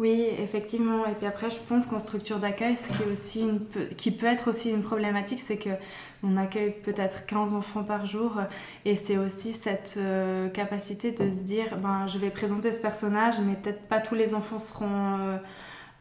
Oui, 0.00 0.26
effectivement. 0.40 1.06
Et 1.06 1.14
puis 1.14 1.26
après, 1.26 1.50
je 1.50 1.58
pense 1.68 1.86
qu'en 1.86 2.00
structure 2.00 2.40
d'accueil, 2.40 2.76
ce 2.76 2.88
qui, 2.88 3.02
est 3.04 3.12
aussi 3.12 3.40
une, 3.42 3.60
qui 3.96 4.10
peut 4.10 4.26
être 4.26 4.50
aussi 4.50 4.70
une 4.70 4.82
problématique, 4.82 5.38
c'est 5.38 5.56
que 5.56 5.70
on 6.24 6.36
accueille 6.36 6.72
peut-être 6.72 7.26
15 7.26 7.54
enfants 7.54 7.84
par 7.84 8.04
jour. 8.04 8.40
Et 8.84 8.96
c'est 8.96 9.18
aussi 9.18 9.52
cette 9.52 9.94
euh, 9.98 10.48
capacité 10.48 11.12
de 11.12 11.30
se 11.30 11.44
dire, 11.44 11.78
ben, 11.78 12.08
je 12.08 12.18
vais 12.18 12.30
présenter 12.30 12.72
ce 12.72 12.80
personnage, 12.80 13.36
mais 13.40 13.54
peut-être 13.54 13.82
pas 13.82 14.00
tous 14.00 14.16
les 14.16 14.34
enfants 14.34 14.58
seront 14.58 15.18
euh, 15.20 15.36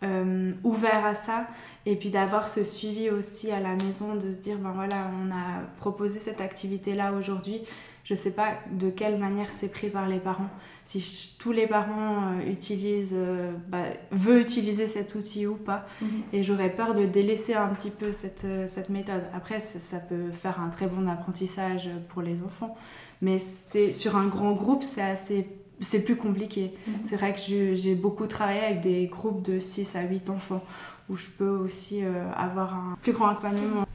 euh, 0.03 0.53
ouverts 0.63 1.05
à 1.05 1.15
ça. 1.15 1.47
Et 1.85 1.95
puis 1.95 2.09
d'avoir 2.09 2.47
ce 2.47 2.63
suivi 2.63 3.09
aussi 3.09 3.51
à 3.51 3.59
la 3.59 3.75
maison, 3.75 4.15
de 4.15 4.31
se 4.31 4.37
dire, 4.37 4.57
ben 4.57 4.71
voilà, 4.71 5.11
on 5.21 5.31
a 5.31 5.63
proposé 5.79 6.19
cette 6.19 6.41
activité-là 6.41 7.13
aujourd'hui. 7.13 7.61
Je 8.03 8.15
sais 8.15 8.31
pas 8.31 8.51
de 8.71 8.89
quelle 8.89 9.17
manière 9.17 9.51
c'est 9.51 9.71
pris 9.71 9.89
par 9.89 10.07
les 10.07 10.19
parents 10.19 10.49
si 10.85 11.35
tous 11.39 11.51
les 11.51 11.67
parents 11.67 12.33
euh, 12.33 12.51
utilisent, 12.51 13.15
euh, 13.15 13.53
bah, 13.69 13.85
veulent 14.11 14.41
utiliser 14.41 14.87
cet 14.87 15.15
outil 15.15 15.47
ou 15.47 15.55
pas. 15.55 15.85
Mhm. 16.01 16.09
Et 16.33 16.43
j'aurais 16.43 16.69
peur 16.69 16.93
de 16.93 17.05
délaisser 17.05 17.53
un 17.53 17.69
petit 17.69 17.89
peu 17.89 18.11
cette, 18.11 18.43
euh, 18.45 18.67
cette 18.67 18.89
méthode. 18.89 19.23
Après, 19.33 19.59
ça, 19.59 19.79
ça 19.79 19.99
peut 19.99 20.31
faire 20.31 20.59
un 20.59 20.69
très 20.69 20.87
bon 20.87 21.07
apprentissage 21.07 21.89
pour 22.09 22.21
les 22.21 22.41
enfants. 22.43 22.75
Mais 23.21 23.37
c'est 23.37 23.93
sur 23.93 24.17
un 24.17 24.27
grand 24.27 24.51
groupe, 24.51 24.83
c'est 24.83 25.01
assez 25.01 25.47
c'est 25.81 26.03
plus 26.03 26.15
compliqué. 26.15 26.73
Mhm. 26.87 26.93
C'est 27.03 27.15
vrai 27.15 27.33
que 27.33 27.73
j'ai 27.73 27.95
beaucoup 27.95 28.27
travaillé 28.27 28.61
avec 28.61 28.81
des 28.81 29.07
groupes 29.07 29.41
de 29.41 29.59
6 29.59 29.95
à 29.95 30.01
8 30.01 30.29
enfants 30.29 30.63
où 31.09 31.17
je 31.17 31.27
peux 31.27 31.49
aussi 31.49 32.03
euh, 32.03 32.25
avoir 32.35 32.73
un 32.73 32.97
plus 33.01 33.11
grand 33.11 33.29
accompagnement. 33.29 33.85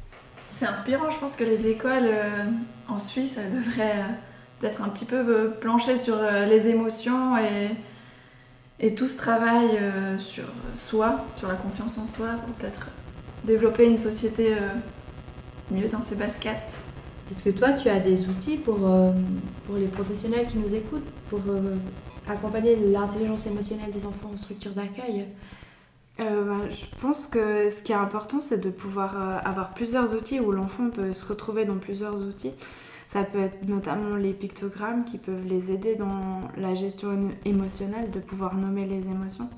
C'est 0.49 0.67
inspirant, 0.67 1.11
je 1.11 1.19
pense 1.19 1.37
que 1.37 1.45
les 1.45 1.67
écoles 1.67 2.09
euh, 2.09 2.45
en 2.89 2.99
Suisse 2.99 3.39
devraient 3.53 3.99
euh, 3.99 4.61
peut-être 4.61 4.83
un 4.83 4.89
petit 4.89 5.05
peu 5.05 5.51
plancher 5.61 5.97
sur 5.97 6.17
les 6.21 6.69
émotions 6.69 7.37
et, 7.39 8.85
et 8.85 8.95
tout 8.95 9.07
ce 9.07 9.17
travail 9.17 9.79
sur 10.19 10.45
soi, 10.75 11.25
sur 11.37 11.47
la 11.47 11.55
confiance 11.55 11.97
en 11.97 12.07
soi, 12.07 12.31
pour 12.45 12.55
peut-être 12.55 12.89
développer 13.45 13.87
une 13.87 13.99
société 13.99 14.57
mieux 15.71 15.89
dans 15.89 16.03
ses 16.03 16.17
baskets. 16.17 16.75
Est-ce 17.31 17.43
que 17.43 17.51
toi, 17.51 17.73
tu 17.73 17.89
as 17.89 18.01
des 18.01 18.27
outils 18.29 18.57
pour, 18.57 18.79
euh, 18.83 19.13
pour 19.67 19.77
les 19.77 19.87
professionnels 19.87 20.47
qui 20.47 20.59
nous 20.59 20.73
écoutent, 20.73 21.09
pour 21.29 21.41
euh, 21.49 21.77
accompagner 22.27 22.77
l'intelligence 22.77 23.47
émotionnelle 23.47 23.91
des 23.91 24.07
enfants 24.07 24.31
en 24.33 24.37
structure 24.37 24.73
d'accueil? 24.73 25.27
Euh, 26.21 26.45
bah, 26.45 26.69
je 26.71 26.87
pense 27.01 27.27
que 27.27 27.71
ce 27.71 27.83
qui 27.83 27.93
est 27.93 27.97
important, 27.97 28.41
c'est 28.41 28.59
de 28.59 28.71
pouvoir 28.71 29.47
avoir 29.47 29.75
plusieurs 29.75 30.15
outils 30.15 30.41
où 30.41 30.51
l'enfant 30.53 30.91
peut 30.91 31.13
se 31.13 31.27
retrouver 31.27 31.65
dans 31.65 31.77
plusieurs 31.77 32.21
outils. 32.21 32.55
Ça 33.09 33.23
peut 33.23 33.41
être 33.41 33.67
notamment 33.69 34.17
les 34.17 34.33
pictogrammes 34.33 35.05
qui 35.05 35.17
peuvent 35.17 35.47
les 35.47 35.71
aider 35.71 35.97
dans 35.97 36.43
la 36.57 36.75
gestion 36.75 37.13
émo- 37.13 37.31
émotionnelle, 37.45 38.11
de 38.11 38.21
pouvoir 38.21 38.55
nommer 38.57 38.85
les 38.85 39.07
émotions. 39.07 39.49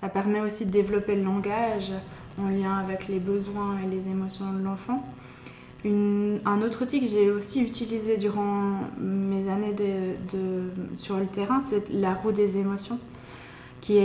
Ça 0.00 0.08
permet 0.08 0.40
aussi 0.40 0.66
de 0.66 0.70
développer 0.70 1.16
le 1.16 1.22
langage 1.22 1.92
en 2.38 2.48
lien 2.48 2.76
avec 2.76 3.08
les 3.08 3.18
besoins 3.18 3.78
et 3.84 3.88
les 3.88 4.08
émotions 4.08 4.52
de 4.52 4.62
l'enfant. 4.62 5.02
Un 5.86 6.62
autre 6.62 6.82
outil 6.82 7.00
que 7.00 7.06
j'ai 7.06 7.30
aussi 7.30 7.62
utilisé 7.62 8.16
durant 8.16 8.78
mes 8.98 9.48
années 9.48 9.74
de- 9.74 10.96
sur 10.96 11.18
le 11.18 11.26
terrain, 11.26 11.60
c'est 11.60 11.90
la 11.90 12.14
roue 12.14 12.32
des 12.32 12.56
émotions 12.58 12.98
qui 13.82 14.00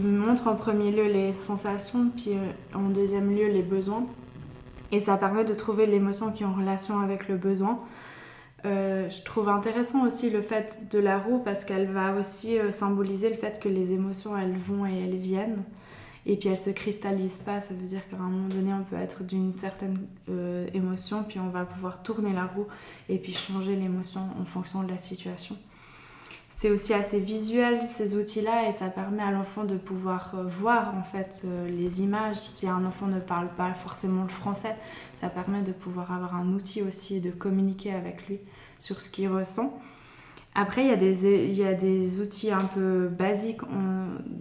montre 0.00 0.48
en 0.48 0.56
premier 0.56 0.90
lieu 0.90 1.06
les 1.06 1.32
sensations, 1.32 2.10
puis 2.16 2.32
euh, 2.32 2.76
en 2.76 2.88
deuxième 2.88 3.30
lieu 3.30 3.46
les 3.46 3.62
besoins. 3.62 4.04
Et 4.90 4.98
ça 4.98 5.16
permet 5.16 5.44
de 5.44 5.54
trouver 5.54 5.86
l'émotion 5.86 6.32
qui 6.32 6.42
est 6.42 6.46
en 6.46 6.52
relation 6.54 6.98
avec 6.98 7.28
le 7.28 7.36
besoin. 7.36 7.78
Euh, 8.64 9.08
je 9.08 9.22
trouve 9.22 9.48
intéressant 9.48 10.04
aussi 10.06 10.28
le 10.30 10.42
fait 10.42 10.88
de 10.90 10.98
la 10.98 11.18
roue 11.18 11.38
parce 11.38 11.64
qu'elle 11.64 11.86
va 11.86 12.14
aussi 12.18 12.58
euh, 12.58 12.72
symboliser 12.72 13.30
le 13.30 13.36
fait 13.36 13.60
que 13.60 13.68
les 13.68 13.92
émotions 13.92 14.36
elles 14.36 14.56
vont 14.56 14.86
et 14.86 15.04
elles 15.04 15.18
viennent. 15.18 15.62
Et 16.24 16.36
puis 16.36 16.48
elles 16.48 16.58
se 16.58 16.70
cristallisent 16.70 17.40
pas, 17.40 17.60
ça 17.60 17.74
veut 17.74 17.86
dire 17.86 18.08
qu'à 18.08 18.16
un 18.16 18.20
moment 18.20 18.48
donné 18.48 18.72
on 18.72 18.84
peut 18.84 18.96
être 18.96 19.24
d'une 19.24 19.56
certaine 19.58 19.98
euh, 20.28 20.68
émotion, 20.72 21.24
puis 21.24 21.40
on 21.40 21.48
va 21.48 21.64
pouvoir 21.64 22.02
tourner 22.02 22.32
la 22.32 22.44
roue 22.44 22.66
et 23.08 23.18
puis 23.18 23.32
changer 23.32 23.74
l'émotion 23.74 24.20
en 24.40 24.44
fonction 24.44 24.84
de 24.84 24.90
la 24.90 24.98
situation. 24.98 25.56
C'est 26.54 26.70
aussi 26.70 26.94
assez 26.94 27.18
visuel 27.18 27.80
ces 27.88 28.14
outils-là 28.14 28.68
et 28.68 28.72
ça 28.72 28.88
permet 28.88 29.22
à 29.22 29.32
l'enfant 29.32 29.64
de 29.64 29.76
pouvoir 29.76 30.34
euh, 30.36 30.44
voir 30.44 30.94
en 30.94 31.02
fait 31.02 31.42
euh, 31.44 31.68
les 31.68 32.02
images. 32.02 32.36
Si 32.36 32.68
un 32.68 32.84
enfant 32.84 33.08
ne 33.08 33.18
parle 33.18 33.48
pas 33.56 33.74
forcément 33.74 34.22
le 34.22 34.28
français, 34.28 34.76
ça 35.20 35.28
permet 35.28 35.62
de 35.62 35.72
pouvoir 35.72 36.12
avoir 36.12 36.36
un 36.36 36.52
outil 36.52 36.82
aussi 36.82 37.20
de 37.20 37.32
communiquer 37.32 37.92
avec 37.92 38.28
lui 38.28 38.38
sur 38.78 39.00
ce 39.00 39.10
qu'il 39.10 39.28
ressent. 39.28 39.76
Après, 40.54 40.82
il 40.82 40.88
y, 40.88 40.92
a 40.92 40.96
des, 40.96 41.46
il 41.46 41.54
y 41.54 41.64
a 41.64 41.72
des 41.72 42.20
outils 42.20 42.50
un 42.50 42.64
peu 42.64 43.08
basiques 43.08 43.62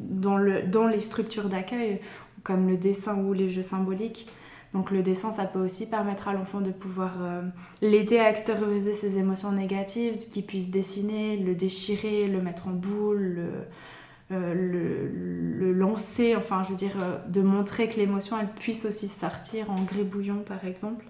dans, 0.10 0.38
le, 0.38 0.64
dans 0.64 0.88
les 0.88 1.00
structures 1.00 1.48
d'accueil, 1.48 2.02
comme 2.44 2.68
le 2.68 2.78
dessin 2.78 3.18
ou 3.18 3.34
les 3.34 3.50
jeux 3.50 3.62
symboliques. 3.62 4.28
Donc 4.74 4.92
le 4.92 5.04
dessin, 5.04 5.32
ça 5.32 5.46
peut 5.46 5.60
aussi 5.60 5.90
permettre 5.90 6.28
à 6.28 6.34
l'enfant 6.34 6.62
de 6.62 6.72
pouvoir 6.72 7.18
euh, 7.22 7.42
l'aider 7.82 8.20
à 8.20 8.30
extérioriser 8.30 8.94
ses 8.94 9.18
émotions 9.18 9.52
négatives, 9.52 10.16
qu'il 10.16 10.46
puisse 10.46 10.70
dessiner, 10.70 11.38
le 11.38 11.56
déchirer, 11.56 12.28
le 12.28 12.42
mettre 12.42 12.68
en 12.68 12.72
boule, 12.72 13.20
le, 13.20 13.50
euh, 14.32 14.54
le, 15.60 15.74
lancer, 15.74 16.36
enfin 16.36 16.64
je 16.64 16.70
veux 16.70 16.76
dire, 16.76 16.96
euh, 17.02 17.18
de 17.28 17.42
montrer 17.42 17.90
que 17.90 17.98
l'émotion, 17.98 18.38
elle 18.40 18.48
puisse 18.48 18.86
aussi 18.86 19.10
sortir 19.10 19.70
en 19.72 19.82
gribouillant 19.82 20.40
par 20.46 20.66
exemple. 20.66 21.06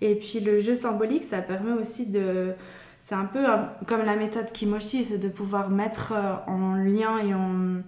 Et 0.00 0.14
puis 0.14 0.38
le 0.38 0.60
jeu 0.60 0.74
symbolique, 0.74 1.24
ça 1.24 1.42
permet 1.42 1.72
aussi 1.72 2.06
de... 2.06 2.52
C'est 3.00 3.14
un 3.14 3.24
peu 3.24 3.48
euh, 3.48 3.56
comme 3.86 4.02
la 4.04 4.16
méthode 4.16 4.52
Kimoshi, 4.52 5.04
c'est 5.04 5.18
de 5.18 5.28
pouvoir 5.28 5.70
mettre 5.70 6.12
euh, 6.14 6.34
en 6.46 6.74
lien 6.74 7.18
et 7.18 7.34
en... 7.34 7.82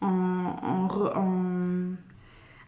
en, 0.00 0.88
en, 1.14 1.94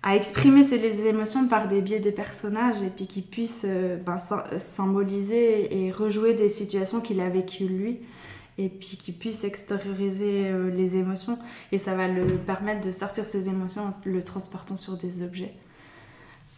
à 0.07 0.17
exprimer 0.17 0.63
ses 0.63 0.77
les 0.79 1.07
émotions 1.07 1.49
par 1.49 1.67
des 1.67 1.81
biais 1.81 1.99
des 1.99 2.13
personnages 2.13 2.83
et 2.83 2.91
puis 2.91 3.07
qu'ils 3.07 3.25
puissent 3.25 3.65
euh, 3.67 3.97
ben, 3.97 4.19
sy- 4.19 4.59
symboliser 4.59 5.87
et 5.87 5.91
rejouer 5.91 6.35
des 6.35 6.51
situations 6.51 7.01
qu'il 7.01 7.21
a 7.21 7.31
vécues 7.31 7.67
lui 7.67 8.01
et 8.59 8.69
puis 8.69 8.99
qu'il 8.99 9.17
puisse 9.17 9.45
extérioriser 9.45 10.53
les 10.73 10.97
émotions 10.99 11.39
et 11.73 11.79
ça 11.79 11.97
va 11.97 12.07
le 12.07 12.37
permettre 12.37 12.83
de 12.87 12.91
sortir 12.93 13.25
ses 13.27 13.49
émotions 13.49 13.83
en 13.83 13.95
le 14.05 14.23
transportant 14.23 14.77
sur 14.77 14.97
des 14.97 15.23
objets. 15.23 15.55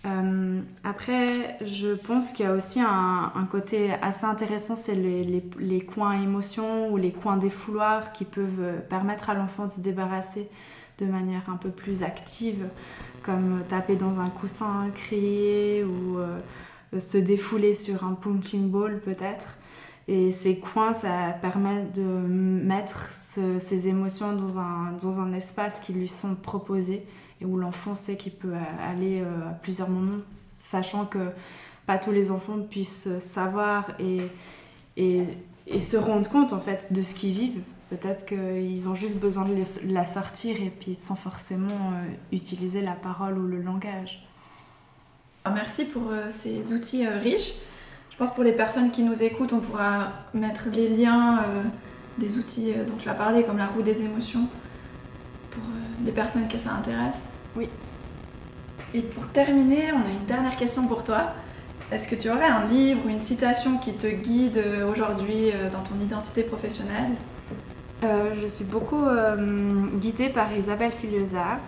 Euh, 0.06 0.60
après, 0.84 1.58
je 1.64 1.94
pense 1.94 2.32
qu'il 2.32 2.44
y 2.44 2.48
a 2.48 2.52
aussi 2.52 2.80
un, 2.80 3.48
côté 3.50 3.92
assez 4.02 4.24
intéressant, 4.24 4.76
c'est 4.76 4.94
les, 4.94 5.80
coins 5.80 6.20
émotions 6.20 6.90
ou 6.90 6.96
les 6.96 7.12
coins 7.12 7.36
défouloirs 7.36 8.12
qui 8.12 8.24
peuvent 8.24 8.60
euh, 8.60 8.78
permettre 8.80 9.30
à 9.30 9.34
l'enfant 9.34 9.66
de 9.66 9.70
se 9.72 9.80
débarrasser 9.80 10.48
de 10.98 11.06
manière 11.06 11.50
un 11.50 11.56
peu 11.56 11.70
plus 11.70 12.02
active, 12.02 12.68
comme 13.22 13.62
taper 13.68 13.96
dans 13.96 14.20
un 14.20 14.30
coussin, 14.30 14.88
crier 14.94 15.84
ou 15.84 16.18
euh, 16.18 16.38
se 16.98 17.18
défouler 17.18 17.74
sur 17.74 18.04
un 18.04 18.14
punching 18.14 18.70
ball 18.70 19.00
peut-être. 19.00 19.58
Et 20.08 20.30
ces 20.30 20.60
coins, 20.60 20.92
ça 20.92 21.34
permet 21.42 21.84
de 21.94 22.02
mettre 22.02 23.10
ce- 23.10 23.58
ces 23.58 23.88
émotions 23.88 24.34
dans 24.34 24.58
un, 24.58 24.92
dans 24.92 25.20
un 25.20 25.32
espace 25.32 25.80
qui 25.80 25.92
lui 25.92 26.06
sont 26.06 26.36
proposés 26.36 27.04
et 27.40 27.44
où 27.44 27.56
l'enfant 27.56 27.94
sait 27.94 28.16
qu'il 28.16 28.32
peut 28.32 28.54
aller 28.82 29.20
euh, 29.20 29.50
à 29.50 29.52
plusieurs 29.52 29.88
moments, 29.88 30.22
sachant 30.30 31.04
que 31.04 31.30
pas 31.86 31.98
tous 31.98 32.12
les 32.12 32.30
enfants 32.30 32.58
puissent 32.60 33.18
savoir 33.18 33.86
et, 33.98 34.20
et, 34.96 35.80
se 35.80 35.96
rendre 35.96 36.28
compte 36.28 36.52
en 36.52 36.60
fait 36.60 36.92
de 36.92 37.02
ce 37.02 37.14
qu'ils 37.14 37.34
vivent. 37.34 37.62
Peut-être 37.90 38.26
qu'ils 38.26 38.88
ont 38.88 38.96
juste 38.96 39.16
besoin 39.18 39.44
de 39.44 39.62
la 39.92 40.06
sortir 40.06 40.60
et 40.60 40.70
puis 40.70 40.96
sans 40.96 41.14
forcément 41.14 41.92
euh, 41.92 42.08
utiliser 42.32 42.80
la 42.80 42.94
parole 42.94 43.38
ou 43.38 43.46
le 43.46 43.60
langage. 43.60 44.26
Alors, 45.44 45.56
Merci 45.56 45.84
pour 45.84 46.10
euh, 46.10 46.26
ces 46.28 46.72
outils 46.72 47.06
euh, 47.06 47.20
riches. 47.20 47.52
Je 48.16 48.24
pense 48.24 48.32
pour 48.32 48.44
les 48.44 48.52
personnes 48.52 48.90
qui 48.90 49.02
nous 49.02 49.22
écoutent, 49.22 49.52
on 49.52 49.60
pourra 49.60 50.10
mettre 50.32 50.70
les 50.72 50.88
liens 50.88 51.40
euh, 51.40 51.62
des 52.16 52.38
outils 52.38 52.72
euh, 52.72 52.82
dont 52.86 52.96
tu 52.96 53.10
as 53.10 53.14
parlé, 53.14 53.42
comme 53.42 53.58
la 53.58 53.66
roue 53.66 53.82
des 53.82 54.04
émotions, 54.04 54.48
euh, 55.52 55.58
les 56.04 56.12
personnes 56.12 56.48
que 56.48 56.58
ça 56.58 56.72
intéresse. 56.72 57.30
Oui. 57.56 57.68
Et 58.94 59.02
pour 59.02 59.26
terminer, 59.28 59.92
on 59.92 60.06
a 60.06 60.10
une 60.10 60.26
dernière 60.26 60.56
question 60.56 60.86
pour 60.86 61.04
toi. 61.04 61.32
Est-ce 61.92 62.08
que 62.08 62.14
tu 62.14 62.30
aurais 62.30 62.46
un 62.46 62.64
livre 62.66 63.06
ou 63.06 63.08
une 63.08 63.20
citation 63.20 63.78
qui 63.78 63.92
te 63.92 64.08
guide 64.08 64.58
euh, 64.58 64.90
aujourd'hui 64.90 65.50
euh, 65.50 65.70
dans 65.70 65.82
ton 65.82 65.94
identité 66.02 66.42
professionnelle? 66.42 67.12
Euh, 68.04 68.34
je 68.40 68.46
suis 68.46 68.64
beaucoup 68.64 69.04
euh, 69.06 69.86
guidée 69.94 70.28
par 70.28 70.52
Isabelle 70.52 70.92
Filiosa 70.92 71.58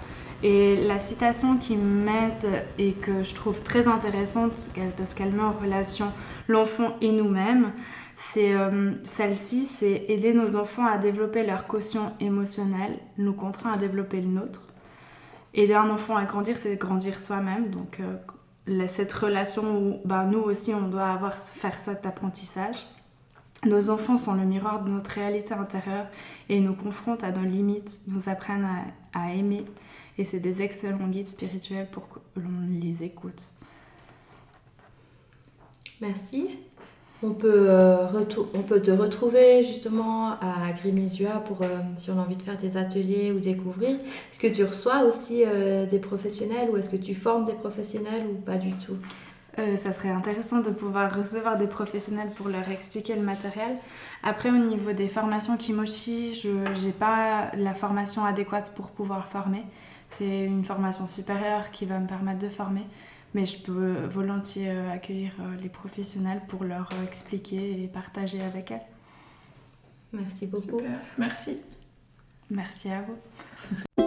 et 0.43 0.77
la 0.87 0.99
citation 1.01 1.57
qui 1.57 1.77
m'aide 1.77 2.65
et 2.79 2.93
que 2.93 3.25
je 3.25 3.35
trouve 3.35 3.63
très 3.63 3.89
intéressante 3.89 4.71
parce 4.97 5.15
qu'elle 5.15 5.33
met 5.33 5.43
en 5.43 5.53
relation 5.53 6.13
l'enfant 6.47 6.97
et 7.01 7.11
nous-mêmes, 7.11 7.73
c'est 8.17 8.55
euh, 8.55 8.93
celle-ci, 9.03 9.65
c'est 9.65 10.05
aider 10.09 10.35
nos 10.35 10.55
enfants 10.55 10.87
à 10.87 10.99
développer 10.99 11.45
leur 11.45 11.67
quotient 11.67 12.15
émotionnel, 12.21 12.99
nous 13.17 13.33
contraint 13.33 13.73
à 13.73 13.77
développer 13.77 14.21
le 14.21 14.29
nôtre. 14.29 14.63
Aider 15.55 15.75
un 15.75 15.91
enfant 15.91 16.17
à 16.17 16.25
grandir, 16.25 16.57
c'est 16.57 16.77
grandir 16.77 17.19
soi-même, 17.19 17.71
donc 17.71 18.01
euh, 18.01 18.87
cette 18.87 19.13
relation 19.13 19.63
où 19.79 20.01
ben, 20.05 20.27
nous 20.27 20.41
aussi 20.41 20.73
on 20.73 20.89
doit 20.89 21.09
avoir 21.09 21.37
faire 21.37 21.79
cet 21.79 22.07
apprentissage. 22.07 22.87
Nos 23.65 23.91
enfants 23.91 24.19
sont 24.19 24.35
le 24.35 24.45
miroir 24.45 24.85
de 24.85 24.91
notre 24.91 25.11
réalité 25.11 25.53
intérieure 25.53 26.07
et 26.49 26.61
nous 26.61 26.75
confrontent 26.75 27.25
à 27.25 27.33
nos 27.33 27.43
limites, 27.43 28.01
nous 28.07 28.29
apprennent 28.29 28.69
à 29.13 29.33
aimer. 29.33 29.65
Et 30.19 30.25
c'est 30.25 30.41
des 30.41 30.63
excellents 30.63 31.07
guides 31.07 31.29
spirituels 31.29 31.89
pour 31.91 32.09
que 32.09 32.19
l'on 32.37 32.67
les 32.69 33.05
écoute. 33.05 33.49
Merci. 36.01 36.49
On 37.21 37.33
peut, 37.33 37.67
euh, 37.69 38.07
on 38.55 38.63
peut 38.63 38.81
te 38.81 38.93
retrouver 38.93 39.65
justement 39.65 40.31
à 40.41 40.71
Grimésua 40.81 41.41
pour 41.41 41.63
euh, 41.63 41.67
si 41.97 42.11
on 42.11 42.19
a 42.19 42.23
envie 42.23 42.37
de 42.37 42.43
faire 42.43 42.57
des 42.59 42.77
ateliers 42.77 43.33
ou 43.33 43.41
découvrir. 43.41 43.97
Est-ce 43.97 44.39
que 44.39 44.47
tu 44.47 44.63
reçois 44.63 45.03
aussi 45.03 45.43
euh, 45.45 45.85
des 45.87 45.99
professionnels 45.99 46.69
ou 46.71 46.77
est-ce 46.77 46.89
que 46.89 46.97
tu 46.97 47.15
formes 47.15 47.45
des 47.45 47.55
professionnels 47.55 48.25
ou 48.31 48.37
pas 48.37 48.57
du 48.57 48.73
tout? 48.75 48.97
Ça 49.77 49.91
serait 49.91 50.11
intéressant 50.11 50.61
de 50.61 50.71
pouvoir 50.71 51.13
recevoir 51.13 51.59
des 51.59 51.67
professionnels 51.67 52.31
pour 52.37 52.47
leur 52.47 52.71
expliquer 52.71 53.17
le 53.17 53.23
matériel. 53.23 53.77
Après, 54.23 54.51
au 54.51 54.57
niveau 54.57 54.93
des 54.93 55.09
formations 55.09 55.57
Kimochi, 55.57 56.37
je 56.37 56.87
n'ai 56.87 56.93
pas 56.93 57.51
la 57.57 57.75
formation 57.75 58.25
adéquate 58.25 58.73
pour 58.77 58.91
pouvoir 58.91 59.27
former. 59.27 59.65
C'est 60.11 60.45
une 60.45 60.65
formation 60.65 61.07
supérieure 61.07 61.71
qui 61.71 61.87
va 61.87 61.99
me 61.99 62.07
permettre 62.07 62.41
de 62.41 62.49
former. 62.49 62.87
Mais 63.35 63.45
je 63.45 63.59
peux 63.59 63.95
volontiers 64.11 64.71
euh, 64.71 64.93
accueillir 64.93 65.33
euh, 65.41 65.55
les 65.63 65.69
professionnels 65.69 66.41
pour 66.49 66.65
leur 66.65 66.89
expliquer 67.07 67.83
et 67.83 67.87
partager 67.87 68.41
avec 68.43 68.71
elles. 68.71 68.87
Merci 70.13 70.47
beaucoup. 70.47 70.79
Super. 70.79 70.99
Merci. 71.19 71.59
Merci 72.51 72.89
à 72.89 73.03
vous. 73.03 74.05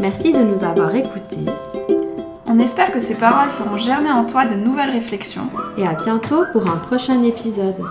Merci 0.00 0.32
de 0.32 0.38
nous 0.38 0.64
avoir 0.64 0.94
écoutés 0.94 1.44
On 2.46 2.58
espère 2.58 2.92
que 2.92 3.00
ces 3.00 3.14
paroles 3.16 3.50
feront 3.50 3.76
germer 3.76 4.10
en 4.10 4.24
toi 4.24 4.46
de 4.46 4.54
nouvelles 4.54 4.90
réflexions. 4.90 5.50
et 5.76 5.86
à 5.86 5.94
bientôt 5.94 6.44
pour 6.52 6.66
un 6.70 6.76
prochain 6.78 7.22
épisode. 7.24 7.84